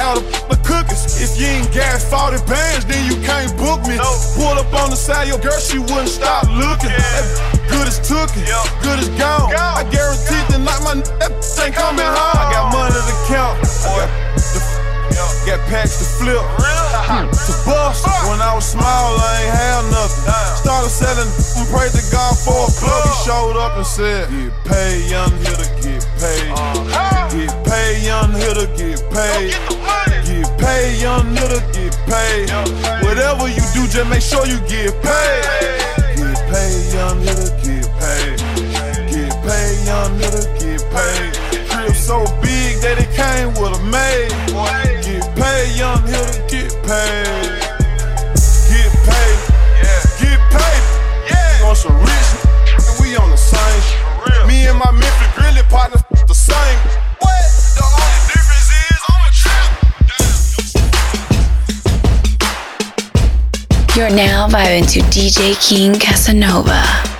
out 0.00 0.16
of 0.16 0.24
the 0.48 0.56
cookies. 0.64 1.20
If 1.20 1.40
you 1.40 1.46
ain't 1.46 1.72
gas 1.72 2.08
40 2.08 2.40
bands, 2.48 2.84
then 2.86 3.04
you 3.04 3.20
can't 3.20 3.52
book 3.56 3.84
me. 3.84 3.96
Pull 4.32 4.56
up 4.56 4.72
on 4.80 4.88
the 4.88 4.96
side, 4.96 5.28
your 5.28 5.38
girl, 5.38 5.58
she 5.60 5.78
wouldn't 5.78 6.08
stop 6.08 6.48
looking. 6.48 6.92
That 6.92 7.55
good 7.68 7.86
as 7.86 7.98
took 8.00 8.30
it, 8.36 8.48
good 8.82 8.98
as 8.98 9.08
gone. 9.18 9.52
I 9.54 9.82
guarantee 9.90 10.42
that 10.50 10.62
not 10.62 10.80
my 10.82 10.94
that 11.18 11.32
ain't 11.62 11.74
coming 11.74 12.06
home. 12.06 12.36
I 12.38 12.44
got 12.52 12.72
money 12.72 12.94
to 12.94 13.16
count. 13.26 13.58
I 13.82 14.06
got, 14.06 14.10
the, 14.54 14.60
got 15.46 15.60
packs 15.68 15.98
to 15.98 16.06
flip. 16.18 16.42
to 17.46 17.54
bust. 17.66 18.06
When 18.28 18.40
I 18.42 18.54
was 18.54 18.66
small, 18.66 19.18
I 19.18 19.42
ain't 19.42 19.54
have 19.54 19.84
nothing. 19.90 20.26
Started 20.62 20.90
selling 20.90 21.30
and 21.30 21.66
prayed 21.70 21.92
to 21.92 22.02
God 22.10 22.34
for 22.38 22.66
a 22.66 22.70
plug. 22.78 23.04
He 23.06 23.12
showed 23.26 23.56
up 23.58 23.76
and 23.76 23.86
said, 23.86 24.30
Get 24.30 24.54
paid, 24.64 25.10
young 25.10 25.30
here 25.42 25.58
to 25.58 25.68
get 25.82 26.02
paid. 26.18 26.50
Get 27.34 27.52
paid, 27.66 28.02
young 28.06 28.32
here 28.34 28.54
to 28.54 28.66
get 28.78 29.02
paid. 29.10 29.54
Get 30.26 30.48
paid, 30.58 31.00
young 31.00 31.30
here 31.34 31.50
to 31.50 31.60
get 31.74 31.94
paid. 32.06 32.50
Whatever 33.02 33.48
you 33.48 33.62
do, 33.74 33.86
just 33.86 34.08
make 34.10 34.22
sure 34.22 34.46
you 34.46 34.58
get 34.66 34.94
paid. 35.02 36.05
Paid, 36.66 36.94
young 36.94 37.20
to 37.22 37.34
get 37.62 37.86
paid. 38.00 38.38
Get 39.06 39.34
paid, 39.46 39.86
young 39.86 40.18
to 40.18 40.42
get 40.58 40.82
paid. 40.90 41.32
Crib 41.70 41.94
so 41.94 42.26
big 42.42 42.82
that 42.82 42.98
it 42.98 43.10
came 43.14 43.54
with 43.54 43.78
a 43.78 43.82
maid. 43.86 44.34
Get 45.06 45.22
paid, 45.38 45.76
young 45.78 46.02
to 46.02 46.22
get 46.50 46.74
paid. 46.82 47.62
Get 48.66 48.90
paid, 49.06 49.38
get 50.18 50.40
paid. 50.50 51.62
On 51.62 51.76
some 51.76 51.94
rich, 52.02 52.30
we 53.00 53.14
on 53.14 53.30
the 53.30 53.36
same. 53.36 54.48
Me 54.48 54.66
and 54.66 54.76
my 54.76 54.90
Memphis 54.90 55.34
Grilly 55.36 55.62
partners 55.70 56.02
the 56.26 56.34
same. 56.34 57.05
You're 63.96 64.10
now 64.10 64.46
vibing 64.46 64.86
to 64.92 65.00
DJ 65.08 65.56
King 65.66 65.98
Casanova. 65.98 67.15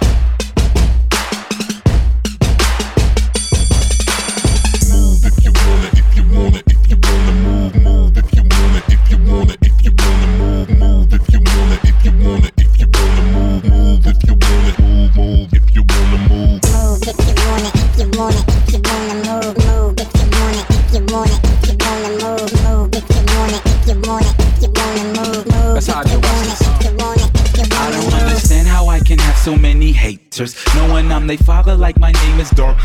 Father, 31.46 31.76
like 31.76 31.96
my 32.00 32.10
name 32.10 32.40
is 32.40 32.50
Dark. 32.50 32.76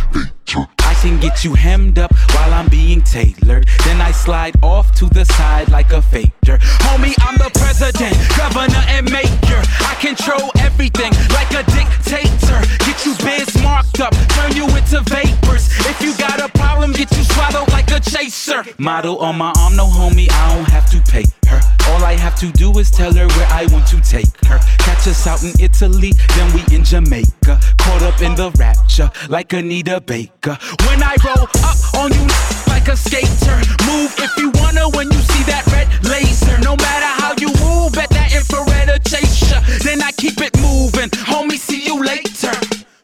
I 0.56 0.94
can 1.02 1.20
get 1.20 1.44
you 1.44 1.56
hemmed 1.56 1.98
up 1.98 2.14
while 2.36 2.54
I'm 2.54 2.70
being 2.70 3.02
tailored. 3.02 3.68
Then 3.86 4.00
I 4.00 4.12
slide 4.12 4.56
off 4.62 4.94
to 5.00 5.06
the 5.08 5.26
side 5.26 5.70
like 5.70 5.92
a 5.92 6.02
faker. 6.02 6.58
Homie, 6.86 7.16
I'm 7.26 7.38
the 7.38 7.50
president, 7.58 8.16
governor, 8.38 8.84
and 8.88 9.12
mayor. 9.12 9.64
I 9.90 9.96
control 10.00 10.52
everything 10.60 11.12
like 11.34 11.52
a 11.58 11.64
dictator. 11.74 12.62
Get 12.86 13.04
you 13.04 13.16
biz 13.26 13.50
marked 13.64 14.00
up, 14.00 14.14
turn 14.38 14.56
you 14.56 14.66
into 14.78 15.02
vapors. 15.10 15.66
If 15.90 16.00
you 16.00 16.16
got 16.18 16.40
a 16.40 16.50
problem, 16.50 16.92
get 16.92 17.10
you 17.18 17.24
swallowed 17.24 17.70
like 17.70 17.90
a 17.90 18.00
chaser. 18.00 18.64
Model 18.78 19.18
on 19.20 19.40
my 19.40 19.52
arm, 19.58 19.76
no 19.76 19.88
homie, 19.88 20.30
I 20.30 20.56
don't 20.56 20.70
have 20.70 20.88
to 20.92 21.12
pay 21.12 21.26
her. 21.52 21.62
All 21.92 22.02
All 22.02 22.08
I 22.08 22.18
have 22.18 22.36
to 22.38 22.52
do 22.52 22.72
is 22.80 22.90
tell 22.90 23.14
her 23.14 23.28
where 23.28 23.48
I 23.52 23.68
want 23.72 23.86
to 23.94 24.02
take 24.02 24.34
her. 24.48 24.58
Catch 24.80 25.06
us 25.06 25.28
out 25.28 25.44
in 25.44 25.54
Italy, 25.62 26.14
then 26.36 26.48
we 26.52 26.64
in 26.76 26.84
Jamaica. 26.84 27.60
Caught 27.78 28.02
up 28.02 28.22
in 28.22 28.34
the 28.34 28.50
rapture, 28.58 29.12
like 29.30 29.54
Anita 29.54 30.02
Baker. 30.02 30.58
When 30.88 31.04
I 31.04 31.16
roll 31.24 31.46
up 31.62 31.78
on 31.94 32.10
you 32.12 32.26
like 32.66 32.88
a 32.88 32.98
skater, 32.98 33.58
move 33.86 34.16
if 34.18 34.34
you 34.38 34.50
wanna 34.56 34.90
when 34.98 35.12
you 35.12 35.20
see 35.20 35.44
that 35.46 35.62
red 35.70 35.88
laser. 36.04 36.58
No 36.66 36.76
matter 36.76 37.12
how 37.22 37.34
you 37.38 37.54
move, 37.62 37.94
bet 37.94 38.10
that 38.10 38.34
infrared 38.34 38.90
will 38.90 38.98
chase 39.06 39.52
ya. 39.52 39.62
Then 39.84 40.02
I 40.02 40.12
keep 40.14 40.42
it 40.42 40.58
moving, 40.58 41.10
homie. 41.30 41.60
See 41.60 41.86
you 41.86 42.02
later. 42.02 42.56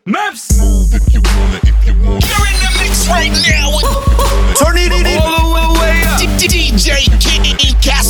Maps. 0.05 0.57
Move 0.57 0.89
if 0.95 1.13
you 1.13 1.21
wanna, 1.21 1.59
if 1.69 1.77
you 1.85 1.93
wanna. 2.01 2.25
You're 2.25 2.47
in 2.49 2.57
the 2.65 2.71
mix 2.81 3.05
right 3.13 3.35
now. 3.45 3.77
Turn 4.57 4.77
it 4.79 4.89
all 5.21 5.53
the 5.53 5.79
way 5.79 6.01
up. 6.01 6.17
DJ 6.41 7.07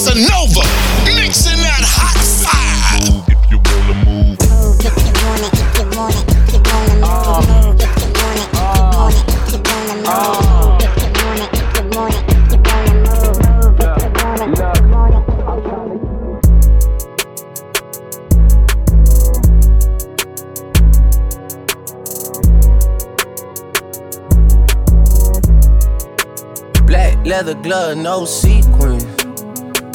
King 0.08 0.24
Casanova 0.24 0.64
mixing 1.06 1.58
that 1.58 1.84
hot 1.84 2.16
fire. 2.40 3.24
If 3.28 3.52
you 3.52 3.60
wanna 3.60 3.94
move. 4.06 4.40
Move 4.48 4.80
if 4.80 4.96
you 4.96 5.12
want 5.28 5.44
it, 5.44 5.52
if 5.54 5.76
you 5.76 5.84
want 5.98 6.16
it, 6.16 6.32
if 6.32 6.54
you 6.54 6.60
wanna 6.64 6.96
move. 6.96 7.48
Move 7.48 7.82
if 7.82 7.94
you 8.00 8.08
want 8.16 8.38
it, 8.38 8.48
if 8.48 8.48
you 8.48 8.88
want 8.88 9.16
it, 9.16 9.36
if 9.36 9.52
you 9.52 9.60
wanna 9.68 9.96
move. 10.08 10.08
Move 10.08 10.80
if 10.80 10.96
you 10.96 11.04
want 11.12 11.44
it, 11.44 11.60
if 11.60 11.76
you 11.76 11.84
want 11.92 12.16
it, 12.16 12.24
if 12.32 12.52
you 12.52 12.60
wanna 12.64 12.94
move. 13.04 13.36
Move 13.48 13.84
if 13.84 14.00
you 14.00 14.88
want 14.88 15.14
it, 15.14 15.18
if 15.18 15.22
you 15.28 15.38
want 15.58 15.92
it. 15.92 15.98
Black 26.86 27.26
leather 27.26 27.56
glove, 27.56 27.98
no 27.98 28.24
sequins. 28.24 29.17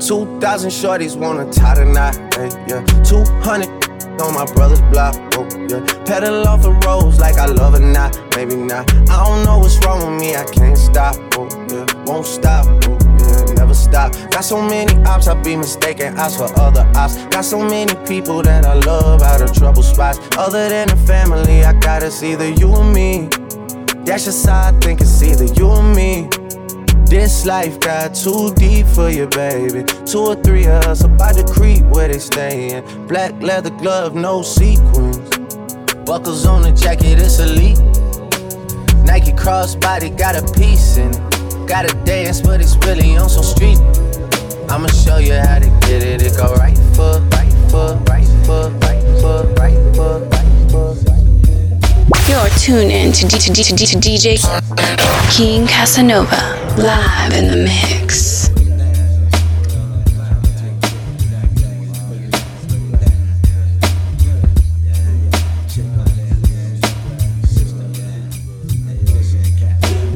Hey. 0.00 0.06
2,000 0.06 0.70
shorties 0.70 1.16
wanna 1.16 1.50
tie 1.52 1.74
the 1.74 1.84
knot, 1.84 2.16
hey, 2.34 2.48
yeah. 2.66 2.84
200 3.02 4.20
on 4.20 4.34
my 4.34 4.44
brother's 4.52 4.80
block, 4.92 5.14
oh, 5.36 5.46
yeah. 5.68 5.80
Pedal 6.04 6.46
off 6.46 6.62
the 6.62 6.72
roads 6.86 7.18
like 7.18 7.36
I 7.36 7.46
love 7.46 7.74
it, 7.74 7.80
not, 7.80 8.18
maybe 8.36 8.56
not. 8.56 8.90
I 9.10 9.24
don't 9.24 9.44
know 9.44 9.58
what's 9.58 9.78
wrong 9.84 9.98
with 10.00 10.20
me, 10.20 10.36
I 10.36 10.44
can't 10.44 10.76
stop, 10.76 11.16
oh, 11.36 11.48
yeah. 11.70 11.86
Won't 12.04 12.26
stop, 12.26 12.66
oh. 12.88 13.10
Never 13.54 13.74
stop. 13.74 14.12
Got 14.30 14.44
so 14.44 14.60
many 14.62 14.92
ops, 15.04 15.28
I 15.28 15.40
be 15.42 15.56
mistaken 15.56 16.18
ops 16.18 16.36
for 16.36 16.50
other 16.58 16.90
ops. 16.94 17.16
Got 17.26 17.44
so 17.44 17.58
many 17.58 17.94
people 18.06 18.42
that 18.42 18.64
I 18.64 18.74
love 18.74 19.22
out 19.22 19.42
of 19.42 19.52
trouble 19.52 19.82
spots. 19.82 20.18
Other 20.36 20.68
than 20.68 20.88
the 20.88 20.96
family, 20.96 21.62
I 21.64 21.72
gotta 21.74 22.10
see 22.10 22.32
either 22.32 22.48
you 22.48 22.74
or 22.74 22.84
me. 22.84 23.28
That's 24.04 24.24
just 24.24 24.46
how 24.46 24.68
I 24.68 24.72
think 24.80 25.00
it's 25.00 25.22
either 25.22 25.44
you 25.44 25.66
or 25.66 25.82
me. 25.82 26.28
This 27.10 27.44
life 27.44 27.80
got 27.80 28.14
too 28.14 28.54
deep 28.54 28.86
for 28.86 29.10
you, 29.10 29.26
baby. 29.26 29.82
Two 30.06 30.20
or 30.20 30.36
three 30.36 30.66
of 30.66 30.84
us 30.86 31.02
about 31.02 31.34
to 31.34 31.44
creep 31.44 31.82
where 31.86 32.06
they 32.06 32.20
stayin'. 32.20 32.84
Black 33.08 33.34
leather 33.42 33.70
glove, 33.70 34.14
no 34.14 34.42
sequins. 34.42 35.18
Buckles 36.06 36.46
on 36.46 36.62
the 36.62 36.70
jacket, 36.70 37.18
it's 37.18 37.40
elite. 37.40 37.80
Nike 39.04 39.32
crossbody 39.32 40.16
got 40.16 40.36
a 40.36 40.42
piece 40.54 40.98
in 40.98 41.10
it. 41.10 41.68
Gotta 41.68 41.92
dance, 42.04 42.40
but 42.40 42.60
it's 42.60 42.76
really 42.86 43.16
on 43.16 43.28
some 43.28 43.42
street. 43.42 43.80
I'ma 44.70 44.86
show 44.86 45.18
you 45.18 45.34
how 45.34 45.58
to 45.58 45.68
get 45.88 46.04
it. 46.04 46.22
It 46.22 46.36
go 46.36 46.54
right 46.54 46.78
foot, 46.94 47.22
right 47.34 47.52
foot, 47.72 48.08
right 48.08 48.28
foot, 48.46 48.72
right 48.84 49.02
foot, 49.20 49.58
right 49.58 49.96
foot, 49.96 50.32
right 50.32 50.70
foot. 50.70 52.28
You're 52.28 52.48
tuned 52.50 52.92
in 52.92 53.10
to, 53.14 53.26
D- 53.26 53.36
to, 53.36 53.52
D- 53.52 53.64
to, 53.64 53.74
D- 53.74 53.86
to 53.86 53.96
DJ 53.98 55.36
King 55.36 55.66
Casanova 55.66 56.59
live 56.82 57.34
in 57.34 57.50
the 57.50 57.56
mix. 57.56 58.48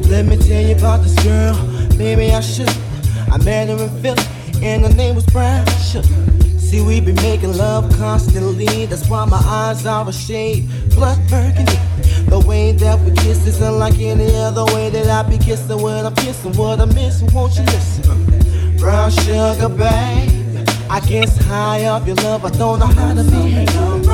Let 0.08 0.26
me 0.26 0.36
tell 0.38 0.62
you 0.62 0.74
about 0.76 1.02
this 1.02 1.14
girl, 1.22 1.54
maybe 1.98 2.32
I 2.32 2.40
should. 2.40 2.68
I 3.30 3.36
met 3.44 3.68
her 3.68 3.84
in 3.84 3.90
Philly, 4.00 4.22
and 4.62 4.84
her 4.84 4.94
name 4.94 5.16
was 5.16 5.26
Brown 5.26 5.66
Sugar. 5.66 6.08
See, 6.58 6.80
we 6.80 7.00
be 7.00 7.12
making 7.12 7.58
love 7.58 7.92
constantly, 7.98 8.86
that's 8.86 9.06
why 9.10 9.26
my 9.26 9.36
eyes 9.36 9.84
are 9.84 10.08
a 10.08 10.12
shade 10.12 10.70
blood 10.94 11.18
burgundy. 11.28 11.78
The 12.28 12.42
way 12.46 12.72
that 12.72 12.98
we 13.00 13.12
kiss 13.12 13.46
is 13.46 13.60
unlike 13.60 13.98
any 13.98 14.34
other 14.36 14.64
way 14.74 14.90
that 14.90 15.08
I 15.08 15.28
be 15.28 15.38
kissing 15.38 15.80
when 15.80 16.06
I'm 16.06 16.14
kissing. 16.16 16.52
What 16.54 16.80
I'm 16.80 16.94
missing, 16.94 17.32
won't 17.32 17.56
you 17.56 17.64
listen? 17.64 18.76
Brown 18.78 19.10
sugar, 19.10 19.68
babe. 19.68 20.68
I 20.90 21.00
guess 21.00 21.36
high 21.46 21.84
up 21.84 22.06
your 22.06 22.16
love, 22.16 22.44
I 22.44 22.50
don't 22.50 22.78
know 22.78 22.86
how 22.86 23.14
to 23.14 23.24
behave. 23.24 24.13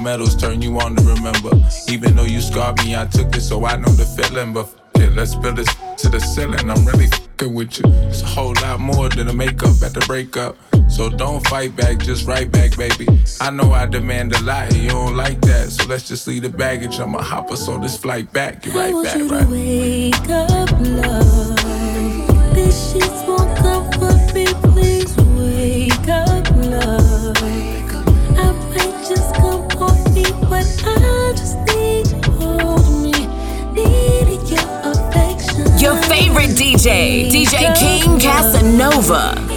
medals 0.00 0.36
turn 0.36 0.62
you 0.62 0.78
on 0.80 0.96
to 0.96 1.02
remember. 1.02 1.50
Even 1.88 2.16
though 2.16 2.24
you 2.24 2.40
scarred 2.40 2.78
me, 2.84 2.96
I 2.96 3.06
took 3.06 3.34
it, 3.36 3.40
so 3.40 3.64
I 3.64 3.76
know 3.76 3.90
the 3.90 4.04
feeling. 4.04 4.52
But 4.52 4.68
yeah, 4.96 5.10
let's 5.14 5.34
build 5.34 5.56
this 5.56 5.74
to 5.98 6.08
the 6.08 6.20
ceiling. 6.20 6.70
I'm 6.70 6.84
really 6.84 7.08
fing 7.38 7.54
with 7.54 7.78
you. 7.78 7.84
It's 8.08 8.22
a 8.22 8.26
whole 8.26 8.54
lot 8.62 8.80
more 8.80 9.08
than 9.08 9.28
a 9.28 9.32
makeup 9.32 9.82
at 9.82 9.94
the 9.94 10.04
breakup. 10.06 10.56
So 10.90 11.08
don't 11.08 11.46
fight 11.46 11.76
back, 11.76 11.98
just 11.98 12.26
right 12.26 12.50
back, 12.50 12.76
baby. 12.76 13.06
I 13.40 13.50
know 13.50 13.72
I 13.72 13.86
demand 13.86 14.34
a 14.34 14.42
lot, 14.42 14.72
and 14.72 14.82
you 14.82 14.90
don't 14.90 15.16
like 15.16 15.40
that. 15.42 15.70
So 15.70 15.86
let's 15.86 16.08
just 16.08 16.26
leave 16.26 16.42
the 16.42 16.48
baggage. 16.48 16.98
I'ma 16.98 17.22
hop 17.22 17.50
us 17.50 17.68
on 17.68 17.80
this 17.80 17.96
flight 17.96 18.32
back. 18.32 18.62
Get 18.62 18.74
right 18.74 18.90
I 18.90 18.92
want 18.92 19.06
back, 19.06 19.16
you 19.16 19.28
right? 19.28 19.46
To 19.46 19.52
wake 19.52 20.30
up, 20.30 20.70
love. 20.80 21.49
DJ 37.50 37.74
King 37.74 38.20
Casanova. 38.20 39.49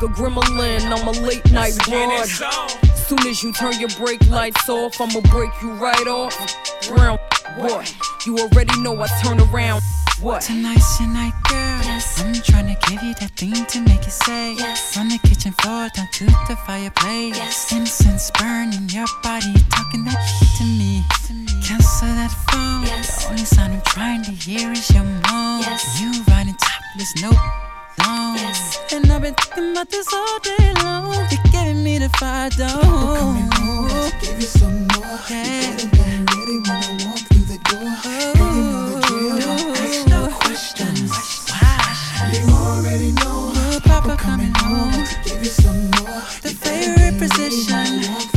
Like 0.00 0.10
a 0.10 0.14
gremlin. 0.14 0.80
I'm 0.90 1.08
a 1.08 1.26
late 1.26 1.50
night 1.52 1.76
broad. 1.84 2.26
Soon 2.96 3.18
as 3.26 3.42
you 3.42 3.52
turn 3.52 3.78
your 3.80 3.88
brake 3.90 4.24
lights 4.28 4.68
off, 4.68 5.00
I'ma 5.00 5.20
break 5.30 5.50
you 5.62 5.72
right 5.72 6.06
off. 6.06 6.34
Brown 6.88 7.18
boy, 7.58 7.84
you 8.24 8.38
already 8.38 8.78
know 8.80 9.00
I 9.00 9.08
turn 9.22 9.40
around. 9.40 9.82
What? 10.20 10.42
Tonight's 10.42 11.00
your 11.00 11.08
night, 11.08 11.32
girl. 11.48 11.80
Yes. 11.82 12.22
I'm 12.22 12.34
trying 12.34 12.74
to 12.74 12.90
give 12.90 13.02
you 13.02 13.14
that 13.14 13.30
thing 13.36 13.52
to 13.52 13.80
make 13.80 14.04
you 14.04 14.10
say 14.10 14.54
yes. 14.54 14.94
From 14.94 15.08
the 15.08 15.18
kitchen 15.18 15.52
floor 15.52 15.88
down 15.94 16.08
to 16.12 16.24
the 16.24 16.56
fireplace. 16.66 17.36
Yes. 17.36 17.72
Incense 17.72 18.30
burning 18.38 18.88
your 18.90 19.06
body, 19.22 19.54
talking 19.70 20.04
that 20.04 20.20
to 20.58 20.64
me. 20.64 21.02
to 21.26 21.32
me. 21.32 21.62
Cancel 21.62 22.08
that 22.08 22.30
phone. 22.48 22.82
Yes. 22.86 23.24
The 23.24 23.30
only 23.30 23.44
sound 23.44 23.72
I'm 23.72 23.82
trying 23.82 24.22
to 24.24 24.32
hear 24.32 24.72
is 24.72 24.90
your 24.90 25.04
moan. 25.04 25.62
Yes. 25.62 26.00
You 26.00 26.22
riding 26.28 26.56
topless, 26.56 27.22
no 27.22 27.69
And 28.92 29.12
I've 29.12 29.22
been 29.22 29.34
thinking 29.34 29.72
about 29.72 29.90
this 29.90 30.12
all 30.12 30.38
day 30.40 30.72
long. 30.82 31.14
You're 31.30 31.42
giving 31.52 31.84
me 31.84 31.98
the 31.98 32.08
fire, 32.10 32.50
don't. 32.50 32.70
Oh, 32.74 33.16
coming 33.18 33.50
home, 33.52 34.10
give 34.20 34.36
you 34.36 34.46
some 34.46 34.86
more. 34.88 35.18
Yeah. 35.28 35.76
You 35.76 35.88
better 35.90 36.24
be 36.24 36.34
ready 36.34 36.58
when 36.58 36.70
I 36.70 37.04
walk 37.04 37.18
through 37.28 37.46
the 37.52 37.58
door. 37.68 37.90
Oh. 38.06 38.38
Girl, 38.38 38.50
you 38.50 38.64
know 38.64 38.86
the 38.86 39.00
drill. 39.06 39.38
Don't 39.38 39.76
ask 39.76 40.08
no 40.08 40.28
questions. 40.40 41.10
Why? 41.50 41.76
You 42.32 42.42
already 42.54 43.12
know. 43.12 43.52
Little 43.54 43.80
Papa 43.80 44.16
coming 44.16 44.52
home. 44.56 45.04
Give 45.24 45.38
you 45.38 45.50
some 45.50 45.90
more. 45.90 46.20
The 46.42 46.50
favorite 46.50 47.18
position. 47.18 48.29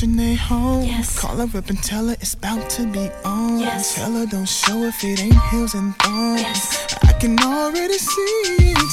Janae 0.00 0.34
home. 0.34 0.84
Yes. 0.86 1.20
Call 1.20 1.36
her 1.36 1.58
up 1.58 1.68
and 1.68 1.82
tell 1.82 2.06
her 2.06 2.14
it's 2.14 2.32
about 2.32 2.70
to 2.70 2.86
be 2.86 3.10
on. 3.22 3.58
Yes. 3.58 3.96
Tell 3.96 4.10
her 4.12 4.24
don't 4.24 4.48
show 4.48 4.78
if 4.84 5.04
it 5.04 5.20
ain't 5.20 5.38
heels 5.50 5.74
and 5.74 5.94
thongs. 5.96 6.40
Yes. 6.40 6.96
I 7.02 7.12
can 7.20 7.38
already 7.38 7.98
see 7.98 8.72
it. 8.72 8.92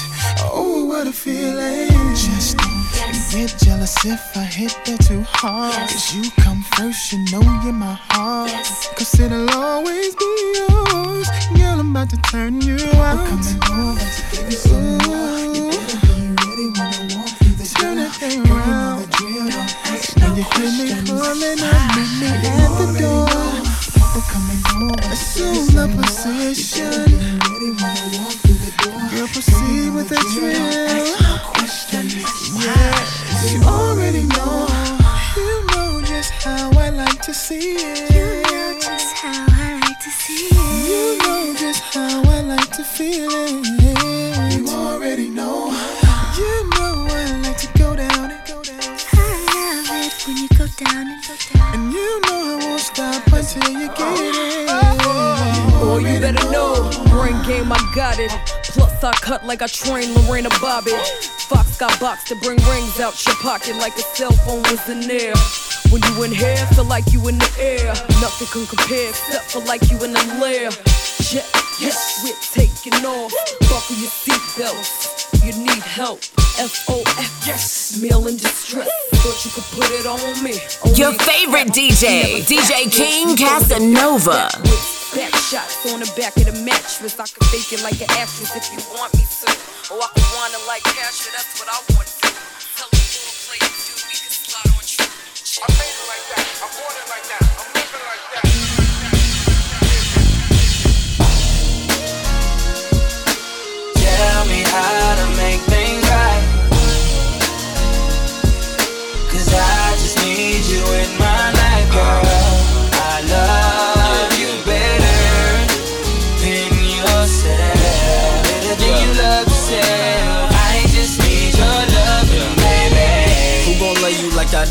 Oh, 0.52 0.84
what 0.84 1.08
a 1.08 1.14
feeling. 1.14 1.88
Just 2.14 2.58
don't 2.58 2.90
yes. 2.94 3.34
get 3.34 3.56
jealous 3.58 3.96
if 4.06 4.36
I 4.36 4.44
hit 4.44 4.78
that 4.84 5.00
too 5.00 5.22
hard. 5.22 5.72
Yes. 5.76 5.94
Cause 5.94 6.16
you 6.16 6.44
come 6.44 6.62
first, 6.76 7.14
you 7.14 7.20
know 7.32 7.42
you're 7.64 7.72
my 7.72 7.98
heart. 8.12 8.50
Yes. 8.50 8.90
Cause 8.98 9.18
it'll 9.18 9.50
always 9.52 10.14
be 10.14 10.54
yours. 10.60 11.30
Girl, 11.56 11.80
I'm 11.80 11.92
about 11.92 12.10
to 12.10 12.18
turn 12.24 12.60
you 12.60 12.76
out. 13.00 13.16
I'm 13.16 13.42
coming 13.56 13.64
over 13.80 14.00
to 14.02 14.36
give 14.36 14.52
you 14.52 14.58
some 14.58 14.98
more. 15.08 15.40
You 15.56 15.72
better 15.72 16.04
be 16.04 16.36
ready 16.36 16.68
when 16.68 16.84
I 16.84 17.16
walk 17.16 17.30
through 17.40 17.56
the 17.56 17.64
door. 17.64 17.96
Turn 17.96 18.12
thing 18.12 18.52
around. 18.52 18.97
And 20.60 20.74
you 20.80 20.86
hear 20.86 21.36
me 21.36 21.56
meet 21.94 22.12
me 22.20 22.30
at 22.64 22.72
the 22.80 22.88
door. 23.00 23.28
Papa 23.98 24.22
coming 24.32 24.62
home. 24.66 25.00
Assume 25.12 25.68
the 25.68 25.86
position. 25.96 27.06
Girl, 29.12 29.28
proceed 29.28 29.94
with 29.94 30.10
the 30.10 30.20
drill. 30.34 31.06
Yeah, 32.60 33.52
you 33.52 33.62
already 33.64 34.24
know. 34.24 34.68
You 35.36 35.66
know 35.68 36.02
just 36.04 36.32
how 36.44 36.72
I 36.80 36.90
like 36.90 37.22
to 37.22 37.34
see 37.34 37.76
it. 37.78 38.37
It. 58.32 58.64
Plus, 58.64 59.04
I 59.04 59.12
cut 59.14 59.46
like 59.46 59.62
I 59.62 59.68
trained 59.68 60.14
Lorena 60.16 60.50
Bobbitt. 60.62 61.02
Fox 61.48 61.78
got 61.78 62.00
box 62.00 62.24
to 62.26 62.36
bring 62.36 62.58
rings 62.70 63.00
out 63.00 63.14
your 63.26 63.36
pocket 63.36 63.76
like 63.78 63.96
a 63.98 64.02
cell 64.02 64.32
phone 64.32 64.62
was 64.64 64.88
in 64.90 65.02
there. 65.02 65.34
When 65.90 66.02
you 66.04 66.24
in 66.24 66.32
here, 66.32 66.58
feel 66.76 66.86
like 66.86 67.12
you 67.14 67.28
in 67.28 67.38
the 67.38 67.52
air. 67.60 67.88
Nothing 68.20 68.48
can 68.48 68.66
compare 68.68 69.10
except 69.10 69.52
for 69.52 69.60
like 69.64 69.90
you 69.90 70.04
in 70.04 70.12
the 70.12 70.38
lair. 70.42 70.70
Jet, 71.22 71.48
yes, 71.80 72.22
we're 72.24 72.36
taking 72.52 72.94
off. 73.06 73.32
Buckle 73.62 73.96
your 73.96 74.12
seatbelts. 74.12 75.46
You 75.46 75.54
need 75.64 75.84
help. 75.84 76.20
F-O-F, 76.60 77.44
yes. 77.46 78.02
Meal 78.02 78.28
in 78.28 78.36
distress. 78.36 78.90
Thought 79.14 79.46
you 79.46 79.52
could 79.52 79.64
put 79.80 79.92
it 79.92 80.06
on 80.06 80.44
me. 80.44 80.60
Only 80.84 81.00
Your 81.00 81.14
favorite 81.14 81.68
DJ, 81.68 82.44
DJ 82.44 82.92
King 82.92 83.38
Casanova. 83.38 84.97
Back 85.16 85.34
shots 85.36 85.86
on 85.92 86.00
the 86.02 86.12
back 86.18 86.36
of 86.38 86.46
the 86.46 86.52
mattress. 86.64 87.20
I 87.20 87.26
can 87.26 87.48
fake 87.48 87.72
it 87.72 87.82
like 87.82 88.00
an 88.02 88.10
actress 88.20 88.56
if 88.56 88.70
you 88.72 88.80
want 88.94 89.14
me 89.16 89.24
to. 89.24 89.48
Or 89.94 90.04
I 90.04 90.08
can 90.14 90.26
wanna 90.36 90.60
like 90.68 90.84
cash 90.84 91.26
it, 91.26 91.32
that's 91.32 91.58
what 91.60 91.70
I 91.72 91.80
want 91.96 92.08
to. 92.08 92.28
Tell 92.76 92.90
the 92.92 92.98
full 92.98 93.32
play 93.48 93.58
too, 93.58 93.96
we 94.04 94.20
can 94.20 94.30
slide 94.36 94.68
on 94.68 94.84
true. 94.84 95.08
I 95.08 95.68
made 95.80 95.96
it 95.96 96.08
like 96.12 96.28
that, 96.36 96.44
I 96.60 96.68
want 96.76 96.96
it 97.00 97.08
like 97.08 97.24
that, 97.32 97.40
I'm 97.56 97.72
living 97.72 98.04
like 98.04 98.26
that. 98.36 98.44
Tell 103.96 104.44
me 104.46 104.60
how 104.68 105.16
to 105.16 105.37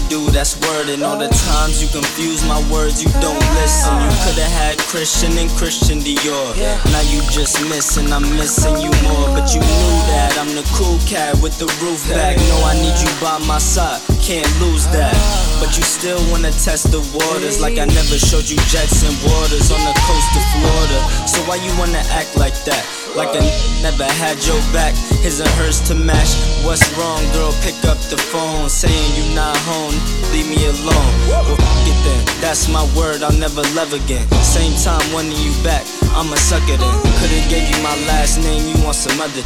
do? 0.09 0.31
That's 0.31 0.59
word. 0.61 0.89
And 0.89 1.03
all 1.03 1.19
the 1.19 1.29
times 1.29 1.83
you 1.83 1.89
confuse 1.89 2.45
my 2.47 2.61
words, 2.71 3.03
you 3.03 3.11
don't 3.21 3.39
listen. 3.59 3.93
You 4.03 4.11
could've 4.25 4.53
had 4.53 4.79
Christian 4.97 5.37
and 5.37 5.51
Christian 5.61 6.01
Dior. 6.01 6.57
Now 6.89 7.05
you 7.13 7.21
just 7.29 7.61
missing, 7.69 8.11
I'm 8.11 8.25
missing 8.41 8.81
you 8.81 8.89
more. 9.05 9.29
But 9.37 9.53
you 9.53 9.61
knew 9.61 9.93
that 10.09 10.41
I'm 10.41 10.49
the 10.57 10.65
cool 10.73 10.97
cat 11.05 11.37
with 11.45 11.53
the 11.61 11.69
roof 11.85 12.01
back. 12.09 12.41
No, 12.49 12.57
I 12.65 12.73
need 12.81 12.97
you 12.97 13.13
by 13.21 13.37
my 13.45 13.61
side, 13.61 14.01
can't 14.25 14.49
lose 14.57 14.89
that. 14.97 15.13
Ah. 15.13 15.61
But 15.61 15.77
you 15.77 15.85
still 15.85 16.17
wanna 16.33 16.49
test 16.49 16.97
the 16.97 17.05
waters 17.13 17.61
like 17.61 17.77
I 17.77 17.85
never 17.85 18.17
showed 18.17 18.49
you 18.49 18.57
jets 18.73 19.05
and 19.05 19.13
waters 19.29 19.69
on 19.69 19.85
the 19.85 19.93
coast 20.09 20.33
of 20.33 20.45
Florida. 20.57 20.99
So 21.29 21.45
why 21.45 21.61
you 21.61 21.77
wanna 21.77 22.01
act 22.17 22.33
like 22.41 22.57
that? 22.65 22.81
Like 23.13 23.37
I 23.37 23.45
never 23.81 24.05
had 24.05 24.41
your 24.49 24.61
back, 24.73 24.93
his 25.21 25.41
and 25.41 25.49
hers 25.61 25.81
to 25.89 25.95
match. 25.95 26.37
What's 26.65 26.85
wrong, 26.97 27.21
girl? 27.37 27.53
Pick 27.61 27.77
up 27.85 27.97
the 28.13 28.17
phone, 28.17 28.69
saying 28.69 29.09
you 29.17 29.25
not 29.37 29.57
home. 29.69 29.97
Leave 30.33 30.49
me 30.49 30.61
alone. 30.69 31.13
Well, 31.29 31.45
f- 31.49 31.89
it 31.89 31.97
then. 32.05 32.21
That's 32.45 32.69
my 32.69 32.85
word. 32.93 33.23
I'll 33.23 33.33
never 33.41 33.65
love 33.73 33.93
again. 33.97 34.29
Same 34.45 34.77
time, 34.87 35.13
wanting 35.13 35.33
you 35.33 35.51
back. 35.65 35.85
I'ma 36.15 36.37
suck 36.37 36.63
it 36.69 36.79
in. 36.79 36.97
Could've 37.19 37.51
gave 37.51 37.67
you 37.69 37.83
my 37.83 37.97
last 38.07 38.39
name. 38.39 38.63
You 38.71 38.85
want 38.85 38.95
some 38.95 39.19
other? 39.21 39.43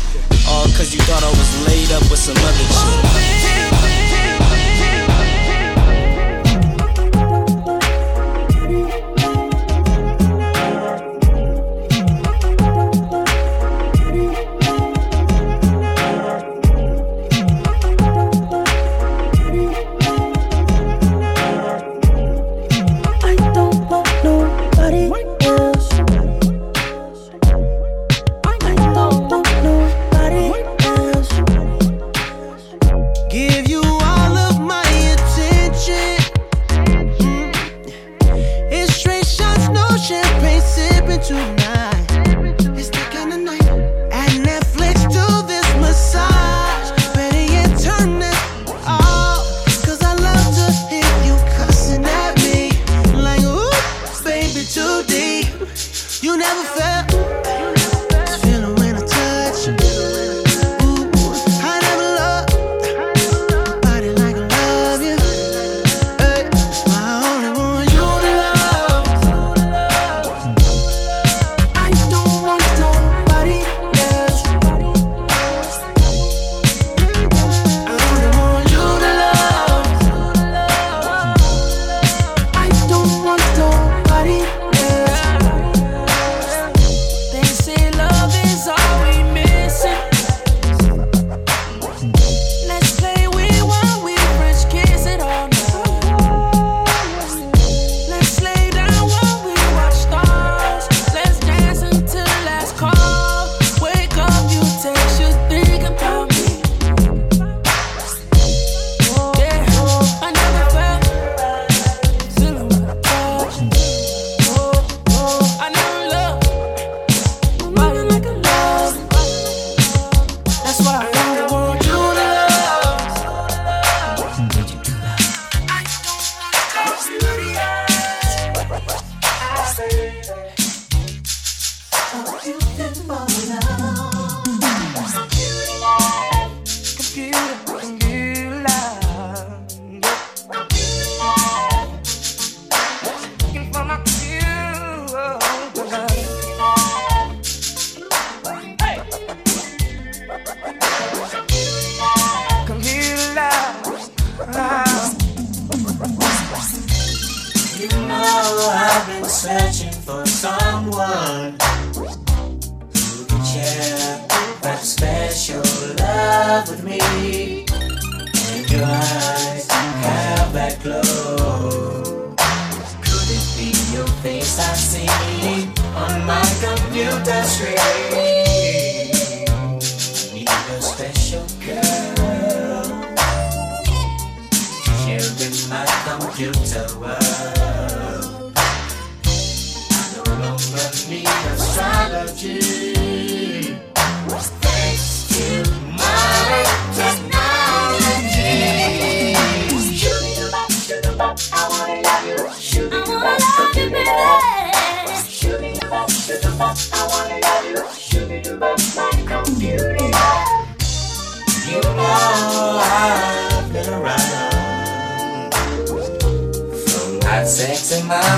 All 0.46 0.68
cause 0.76 0.92
you 0.92 1.00
thought 1.08 1.24
I 1.24 1.30
was 1.30 1.50
laid 1.66 1.90
up 1.92 2.02
with 2.10 2.20
some 2.20 2.36
other 2.36 2.66
shit. 2.68 3.69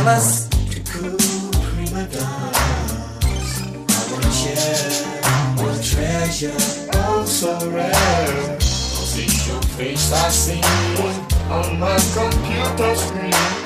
Dallas 0.05 0.49
to 0.49 0.81
cool 0.91 1.17
prima. 1.63 2.09
I 2.11 2.53
wanna 4.11 4.33
share 4.33 5.07
my 5.55 5.79
treasure, 5.81 6.59
oh 6.95 7.25
so 7.25 7.71
rare. 7.71 7.93
I 7.93 8.59
see 8.59 9.31
your 9.49 9.63
face 9.63 10.13
I 10.13 10.29
see 10.31 10.61
on 11.49 11.79
my 11.79 11.97
computer 12.15 12.97
screen. 12.97 13.62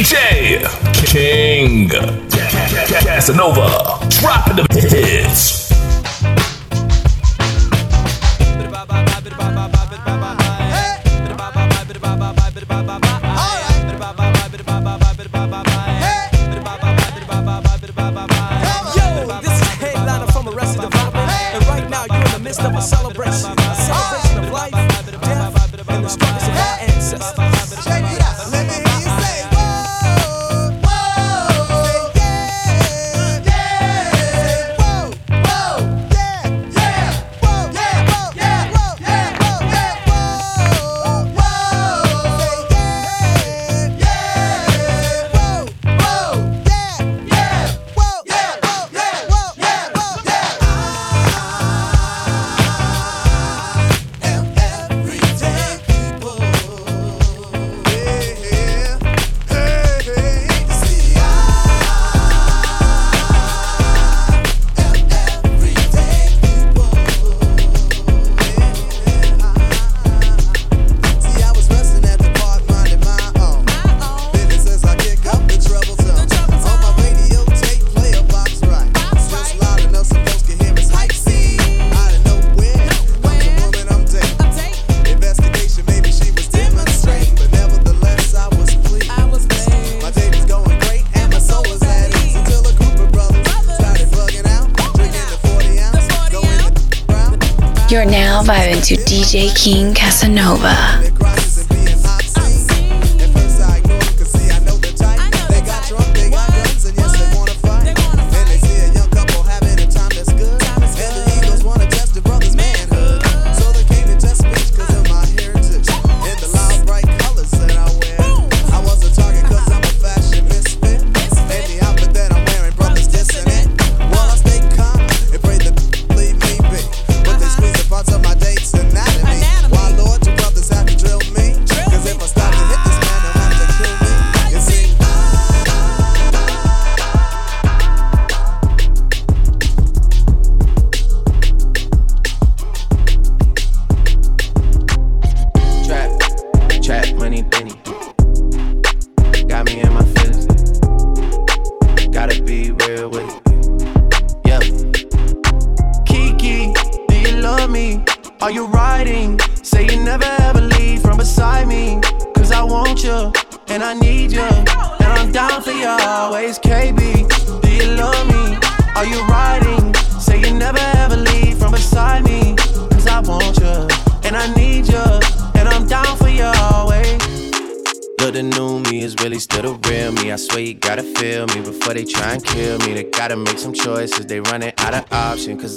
DJ 0.00 0.64
King 1.04 1.90
Casanova 3.04 3.98
dropping 4.08 4.56
the 4.56 4.88
hits. 4.88 5.69
DJ 99.20 99.52
King 99.54 99.92
Casanova. 99.92 101.49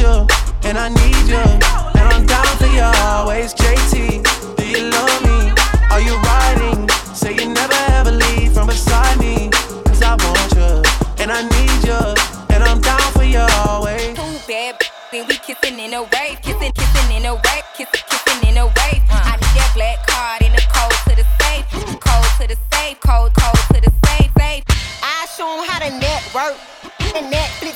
You, 0.00 0.26
and 0.64 0.78
I 0.78 0.88
need 0.88 1.28
you. 1.28 1.36
And 1.36 2.06
I'm 2.08 2.24
down 2.24 2.46
for 2.56 2.70
you 2.72 2.80
always, 3.04 3.52
JT. 3.52 4.24
Do 4.56 4.64
you 4.66 4.88
love 4.88 5.20
me? 5.28 5.52
Are 5.92 6.00
you 6.00 6.16
riding? 6.24 6.88
Say 7.14 7.34
you 7.34 7.52
never 7.52 7.76
ever 7.98 8.10
leave 8.10 8.54
from 8.54 8.68
beside 8.68 9.18
me. 9.20 9.50
Cause 9.84 10.00
I 10.00 10.16
want 10.24 10.52
you, 10.56 10.82
and 11.22 11.30
I 11.30 11.42
need 11.42 11.80
you. 11.84 12.00
And 12.48 12.64
I'm 12.64 12.80
down 12.80 13.12
for 13.12 13.24
you 13.24 13.44
always. 13.66 14.16
Too 14.16 14.38
bad, 14.48 14.80
then 15.12 15.26
we 15.28 15.36
kissing 15.36 15.78
in 15.78 15.92
a 15.92 16.02
wave, 16.04 16.39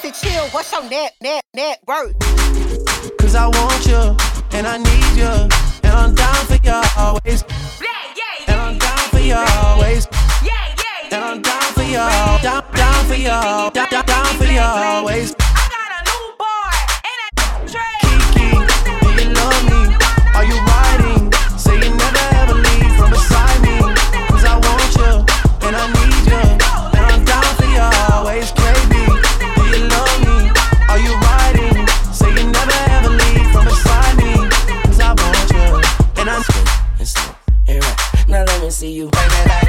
And 0.04 0.12
chill. 0.12 0.46
What's 0.48 0.70
your 0.70 0.82
net, 0.90 1.14
net, 1.22 1.42
net 1.54 1.78
worth? 1.86 2.18
Cause 3.16 3.34
I 3.34 3.46
want 3.46 3.86
you, 3.86 4.14
and 4.52 4.66
I 4.66 4.76
need 4.76 5.16
you, 5.16 5.48
and 5.82 5.92
I'm 5.96 6.14
down 6.14 6.44
for 6.44 6.58
you 6.62 6.82
always. 6.98 7.42
And 8.46 8.60
I'm 8.60 8.76
down 8.76 8.98
for 9.08 9.20
you 9.20 9.34
always. 9.34 10.06
And 11.10 11.24
I'm 11.24 11.40
down 11.40 11.62
for 11.72 11.82
you, 11.84 11.94
down, 11.94 12.64
down 12.74 13.04
for 13.06 13.14
you, 13.14 13.28
down, 13.28 13.72
down, 13.72 14.04
down 14.04 14.36
for 14.36 14.44
you 14.44 14.60
always. 14.60 15.43
That 38.84 39.44
back. 39.44 39.64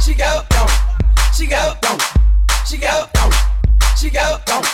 She 0.00 0.14
go, 0.14 0.42
don't. 0.48 0.70
She 1.34 1.46
go, 1.46 1.74
don't. 1.82 2.02
She 2.66 2.78
go, 2.78 3.06
don't. 3.12 3.34
She 3.96 4.10
go, 4.10 4.38
don't. 4.46 4.66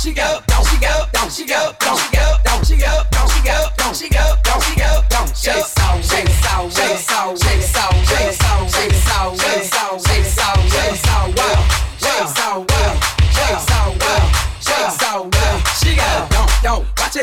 She 0.00 0.12
go. 0.12 0.40
She 0.62 0.78
go, 0.78 1.06
don't. 1.12 1.32
She 1.32 1.46
go. 1.46 1.72
She 1.96 2.16
go, 2.16 2.36
don't. 2.44 2.64
She 2.64 2.76
go, 2.76 3.02
don't. 3.10 3.30
She 3.30 3.42
go 3.44 3.71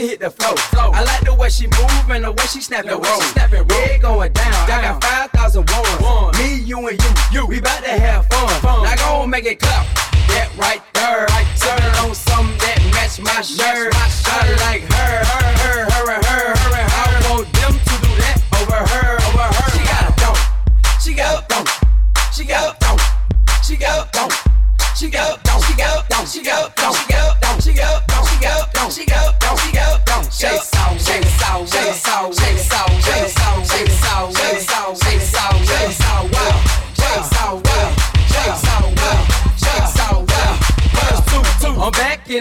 hit 0.10 0.20
the 0.20 0.30
flow. 0.30 0.56
flow. 0.56 0.92
I 0.92 1.04
like 1.04 1.24
the 1.24 1.34
way 1.34 1.50
she 1.50 1.68
move 1.68 2.10
and 2.10 2.24
the 2.24 2.32
way 2.32 2.46
she 2.52 2.62
snap 2.62 2.86
the 2.86 2.98
roll. 2.98 3.22
Snap 3.22 3.54
it 3.54 3.72
red 3.72 4.02
going 4.02 4.32
down. 4.34 4.68
down. 4.68 4.80
I 4.80 4.82
got 4.82 5.04
five 5.04 5.32
thousand 5.32 5.70
ones. 5.70 6.02
One. 6.02 6.36
Me, 6.38 6.56
you, 6.56 6.88
and 6.88 7.02
you. 7.02 7.10
You. 7.32 7.48
We 7.48 7.60
bout 7.62 7.84
to 7.84 7.90
have 7.90 8.26
fun. 8.28 8.50
fun. 8.62 8.84
Now 8.84 8.96
go 8.96 9.22
and 9.24 9.32
make 9.32 9.46
it 9.46 9.60
clap. 9.60 9.86
That 10.30 10.50
right 10.58 10.82
there. 10.94 11.26
Right 11.26 11.48
there. 11.60 11.78
Turn 11.78 12.06
on 12.06 12.16
something 12.16 12.58
that 12.58 12.82
match 12.94 13.20
my 13.20 13.42
shirt. 13.42 13.94
Match 13.94 13.94
my 13.94 14.08
shirt. 14.10 14.34
I 14.34 14.66
like 14.66 14.82
her, 14.94 15.26
her, 15.26 15.54
her, 15.58 15.90
her, 15.92 16.24
her. 16.24 16.56
her. 16.56 16.59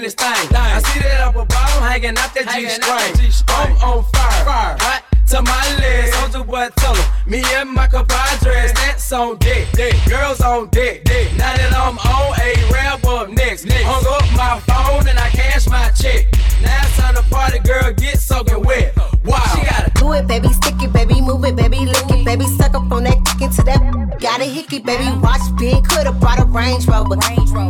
This 0.09 0.14
thing. 0.14 0.56
I 0.56 0.80
see 0.88 1.00
that 1.00 1.20
upper 1.20 1.44
bottom 1.44 1.82
hanging 1.84 2.16
out 2.16 2.32
that 2.32 2.48
G 2.56 2.64
string. 2.64 3.44
I'm 3.52 3.76
on 3.84 4.04
fire, 4.09 4.72
hot 4.80 5.04
to 5.28 5.42
my 5.42 5.76
legs. 5.76 6.16
Soulja 6.16 6.46
Boy, 6.46 6.70
tell 6.76 6.96
'em, 6.96 7.04
me 7.26 7.44
and 7.56 7.68
my 7.68 7.86
compadres, 7.88 8.72
that's 8.72 9.12
on 9.12 9.36
deck. 9.36 9.68
Girls 10.09 10.40
on 10.40 10.70
deck. 10.70 11.04
Now 11.36 11.52
that 11.52 11.76
I'm 11.76 11.98
on 11.98 12.40
a 12.40 12.72
ramp 12.72 13.04
up 13.04 13.28
next. 13.28 13.68
Hung 13.70 14.06
up 14.16 14.24
my 14.32 14.59
phone 14.61 15.06
and 15.06 15.18
I 15.18 15.28
cash 15.28 15.68
my 15.68 15.90
check. 15.90 16.24
Now 16.62 16.86
it's 16.86 16.96
time 16.96 17.14
to 17.16 17.22
party, 17.28 17.59
girl, 17.59 17.92
get 17.92 18.18
soaking 18.18 18.62
wet. 18.62 18.96
Wow. 19.26 19.44
She 19.52 19.61
gotta 19.61 19.90
Do 19.92 20.14
it, 20.14 20.26
baby, 20.26 20.48
stick 20.54 20.80
it, 20.80 20.90
baby, 20.90 21.20
move 21.20 21.44
it, 21.44 21.54
baby, 21.54 21.84
lick 21.84 22.09
it, 22.09 22.24
baby, 22.24 22.46
suck 22.56 22.74
up 22.74 22.90
on 22.90 23.04
that, 23.04 23.22
kick 23.26 23.42
into 23.42 23.62
that. 23.64 23.97
Got 24.20 24.40
a 24.40 24.44
hickey, 24.44 24.80
baby, 24.80 25.06
watch 25.22 25.40
big, 25.58 25.84
could've 25.84 26.18
brought 26.18 26.40
a 26.40 26.44
Range 26.44 26.84
Rover. 26.86 27.14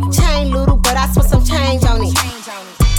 Chain 0.09 0.49
little, 0.51 0.77
but 0.77 0.97
I 0.97 1.05
spent 1.07 1.29
some 1.29 1.45
change 1.45 1.85
on 1.85 2.01
it. 2.01 2.13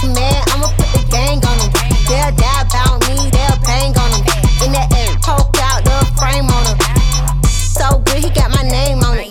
Man, 0.07 0.39
I'ma 0.55 0.71
put 0.79 0.87
the 0.95 1.03
gang 1.11 1.43
on 1.43 1.57
them. 1.59 1.71
They'll 2.07 2.31
die 2.31 2.61
about 2.63 3.03
me, 3.11 3.27
they'll 3.27 3.59
bang 3.67 3.91
on 3.91 4.09
them. 4.15 4.23
In 4.63 4.71
the 4.71 4.83
air, 4.95 5.11
poke 5.19 5.51
out 5.67 5.83
the 5.83 5.99
frame 6.15 6.47
on 6.47 6.63
them. 6.63 7.43
So 7.51 7.99
good, 8.07 8.23
he 8.23 8.29
got 8.31 8.55
my 8.55 8.63
name 8.63 9.03
on 9.03 9.19
it. 9.19 9.27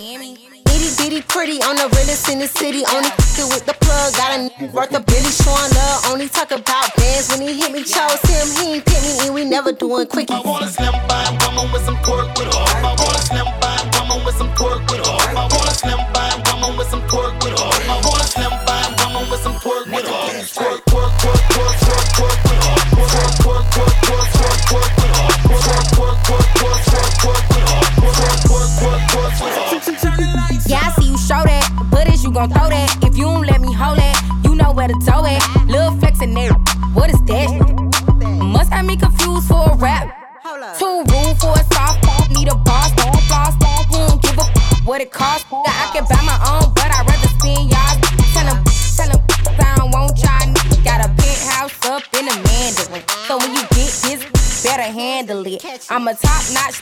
Itty 0.69 0.93
bitty 1.01 1.21
pretty 1.23 1.57
on 1.63 1.75
the 1.77 1.89
realest 1.97 2.29
in 2.29 2.39
the 2.39 2.47
city. 2.47 2.85
Only 2.93 3.09
f***ing 3.09 3.49
with 3.49 3.65
the 3.65 3.73
plug. 3.73 4.13
Got 4.13 4.37
a 4.37 4.41
a 4.41 4.63
n- 4.63 4.71
worth 4.71 4.93
a 4.93 5.01
Billy 5.01 5.31
showing 5.31 5.71
love. 5.73 6.05
Only 6.13 6.29
talk 6.29 6.51
about 6.51 6.95
bands 6.95 7.29
when 7.29 7.41
he 7.41 7.57
hit 7.59 7.71
me. 7.71 7.83
Chose 7.83 8.21
him, 8.29 8.47
he 8.61 8.73
ain't 8.75 8.85
pick 8.85 9.01
me, 9.01 9.25
and 9.25 9.33
we 9.33 9.45
never 9.45 9.71
doing 9.71 10.05
quickies. 10.05 10.45
I 10.45 10.47
want 10.47 10.65
a 10.65 10.69
slim 10.69 10.93
fine 11.09 11.37
woman 11.41 11.71
with 11.73 11.83
some 11.85 11.97
pork 12.05 12.33
gon' 32.41 32.49
throw 32.49 32.69
that? 32.69 32.97
If 33.03 33.17
you 33.17 33.25
don't 33.25 33.45
let 33.45 33.61
me 33.61 33.71
hold 33.71 33.99
it, 34.01 34.17
you 34.43 34.55
know 34.55 34.71
where 34.73 34.87
to 34.87 34.97
tow 35.05 35.21
it. 35.25 35.41
Lil' 35.67 35.93
flex 35.99 36.21
in 36.21 36.33
there, 36.33 36.53
what 36.97 37.09
is 37.09 37.21
that? 37.29 37.47
Must 38.41 38.71
have 38.73 38.85
me 38.85 38.97
confused 38.97 39.47
for 39.47 39.69
a 39.69 39.75
rap. 39.75 40.09
Too 40.79 41.05
rude 41.05 41.37
for 41.37 41.53
a 41.53 41.63
soft 41.69 42.01
need 42.33 42.47
a 42.49 42.55
boss, 42.55 42.89
don't 42.97 43.21
floss, 43.29 43.53
don't 43.61 43.85
won't 43.93 44.21
give 44.23 44.37
a 44.37 44.41
f- 44.41 44.85
what 44.85 45.01
it 45.01 45.11
costs. 45.11 45.45
I 45.51 45.91
can 45.93 46.03
buy 46.09 46.21
my 46.25 46.39
own, 46.49 46.73
but 46.73 46.89
I'd 46.89 47.05
rather 47.05 47.29
spend 47.37 47.69
y'all. 47.69 47.93
Tell 48.33 48.47
him, 48.49 48.59
tell 48.97 49.09
him, 49.13 49.21
I 49.61 49.75
don't 49.77 49.91
want 49.91 50.17
y'all. 50.17 50.49
Got 50.81 51.05
a 51.05 51.09
penthouse 51.13 51.77
up 51.85 52.01
in 52.17 52.25
the 52.25 52.35
Mandarin. 52.41 53.03
So 53.27 53.37
when 53.37 53.53
you 53.53 53.61
get 53.77 53.91
this, 54.01 54.63
better 54.63 54.89
handle 54.89 55.45
it. 55.45 55.61
I'm 55.91 56.07
a 56.07 56.15
top 56.15 56.41
notch, 56.57 56.81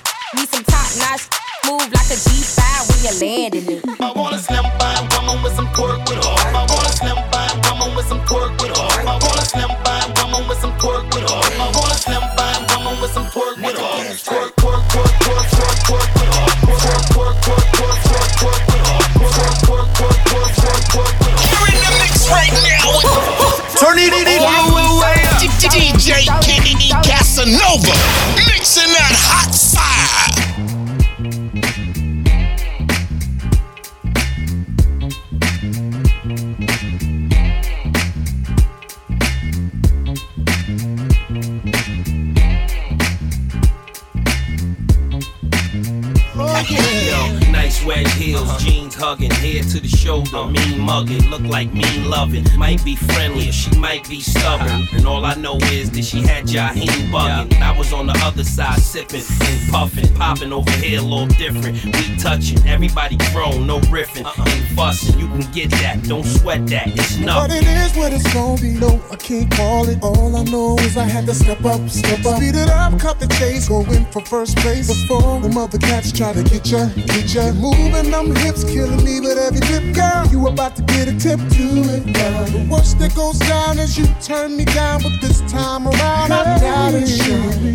mugging, 50.90 51.30
look 51.30 51.42
like 51.44 51.72
mean 51.72 52.10
loving. 52.10 52.46
Might 52.58 52.84
be 52.84 52.96
friendly, 52.96 53.50
or 53.50 53.52
she 53.52 53.70
might 53.78 54.08
be 54.10 54.22
stubborn. 54.22 54.88
And 54.94 55.06
all 55.06 55.24
I 55.24 55.36
know 55.36 55.58
is 55.80 55.92
that 55.92 56.04
she 56.04 56.22
had 56.22 56.46
Jaheim 56.46 57.12
bugging. 57.12 57.62
I 57.62 57.78
was 57.78 57.94
on 57.94 58.08
the 58.08 58.18
other 58.24 58.44
side 58.44 58.80
sipping 58.80 59.22
and 59.42 59.72
puffing, 59.72 60.12
popping 60.16 60.52
over 60.52 60.72
here 60.72 61.00
a 61.00 61.04
little 61.04 61.28
different. 61.28 61.84
We 61.86 62.18
touching, 62.18 62.60
everybody 62.68 63.18
grown, 63.32 63.68
no 63.68 63.80
riffing, 63.82 64.26
uh-uh. 64.26 64.50
ain't 64.50 64.66
fussing. 64.76 65.20
You 65.20 65.28
can 65.28 65.46
get 65.52 65.70
that, 65.82 66.04
don't 66.04 66.26
sweat 66.26 66.66
that, 66.68 66.88
it's 66.88 67.18
But 67.18 67.26
nothing. 67.26 67.58
it 67.58 67.78
is 67.86 67.96
what 67.96 68.12
it's 68.12 68.34
gonna 68.34 68.60
be. 68.60 68.72
No, 68.80 69.00
I 69.12 69.16
can't 69.16 69.52
call 69.52 69.88
it. 69.88 70.00
All 70.02 70.36
I 70.36 70.44
know 70.46 70.76
is 70.80 70.98
I 70.98 71.04
had 71.04 71.28
to 71.28 71.36
step 71.36 71.64
up, 71.66 71.88
step 71.90 72.26
up. 72.26 72.38
Speed 72.38 72.56
it 72.56 72.70
up, 72.70 73.00
cut 73.00 73.20
the 73.20 73.28
chase, 73.40 73.68
go 73.70 73.82
in 73.82 74.06
for 74.06 74.22
first 74.26 74.58
place. 74.58 74.88
Before 74.88 75.40
the 75.40 75.50
mother 75.50 75.78
cats 75.78 76.12
try 76.12 76.34
to 76.34 76.44
get 76.44 76.66
ya, 76.72 76.88
get 77.14 77.34
ya. 77.34 77.52
Moving 77.54 78.10
them 78.10 78.36
hips, 78.38 78.64
killing 78.64 79.04
me 79.06 79.20
with 79.20 79.38
every 79.38 79.62
dip, 79.70 79.94
girl. 79.94 80.26
You 80.32 80.48
about 80.48 80.76
to 80.78 80.79
get 80.86 81.08
a 81.08 81.14
tip 81.18 81.40
to 81.40 81.66
it. 81.96 82.04
The 82.14 82.68
worst 82.70 83.00
that 83.00 83.16
goes 83.16 83.40
down 83.40 83.80
is 83.80 83.98
you 83.98 84.06
turn 84.22 84.56
me 84.56 84.66
down, 84.66 85.02
but 85.02 85.14
this 85.22 85.42
time 85.52 85.88
around 85.88 86.32
I 86.32 86.60
doubt 86.60 86.94
it. 86.94 87.10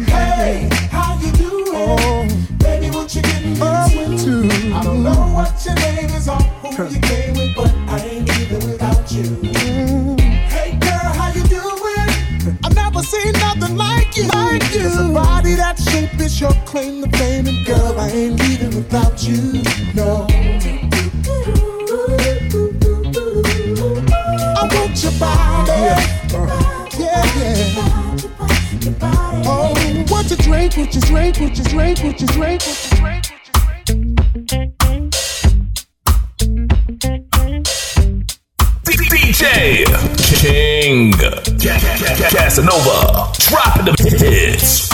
Hey, 0.09 0.68
how 0.90 1.18
you 1.20 1.32
doing? 1.32 1.64
Oh, 1.74 2.26
baby, 2.59 2.90
what 2.90 3.14
you 3.14 3.22
getting 3.22 3.52
into? 3.52 4.48
I 4.74 4.82
don't 4.82 5.02
know 5.02 5.12
what 5.34 5.64
your 5.64 5.74
name 5.74 6.11
is 6.11 6.28
or 6.28 6.36
who 6.62 6.84
you 6.94 7.00
came 7.00 7.34
with, 7.34 7.55
but 7.57 7.72
I 7.88 7.98
ain't 7.98 8.28
leaving 8.28 8.70
without 8.70 9.11
you. 9.11 9.22
Mm. 9.22 10.20
Hey 10.20 10.78
girl, 10.78 11.12
how 11.18 11.32
you 11.32 11.42
doing? 11.44 12.59
I've 12.64 12.74
never 12.74 13.02
seen 13.02 13.32
nothing 13.32 13.76
like 13.76 14.16
you. 14.16 14.28
Like 14.28 14.62
you. 14.74 14.86
It's 14.86 14.96
a 14.96 15.09
body 15.12 15.55
that 15.55 15.78
shape 15.78 16.20
is 16.20 16.40
your 16.40 16.52
claim 16.64 17.02
to 17.02 17.18
fame, 17.18 17.46
and 17.46 17.66
girl, 17.66 17.98
I 17.98 18.09
ain't 18.11 18.40
leaving 18.40 18.76
without 18.76 19.22
you. 19.26 19.62
No. 19.94 20.26
Your 25.14 25.20
body. 25.20 25.72
Yeah, 26.98 27.24
yeah. 27.38 28.24
Oh, 29.46 29.74
what 30.08 30.30
you 30.30 30.36
drink, 30.36 30.76
what 30.76 30.94
you 30.94 31.00
drink, 31.00 31.40
what 31.40 31.58
you 31.58 31.64
drink, 31.64 31.98
what 32.00 32.20
you 32.20 32.26
drink, 32.26 32.62
what 32.62 32.90
you 32.90 32.96
drink. 32.96 33.24
DJ 38.84 39.84
King 40.40 41.12
Casanova 42.30 43.32
dropping 43.38 43.84
the 43.84 44.16
hits. 44.18 44.93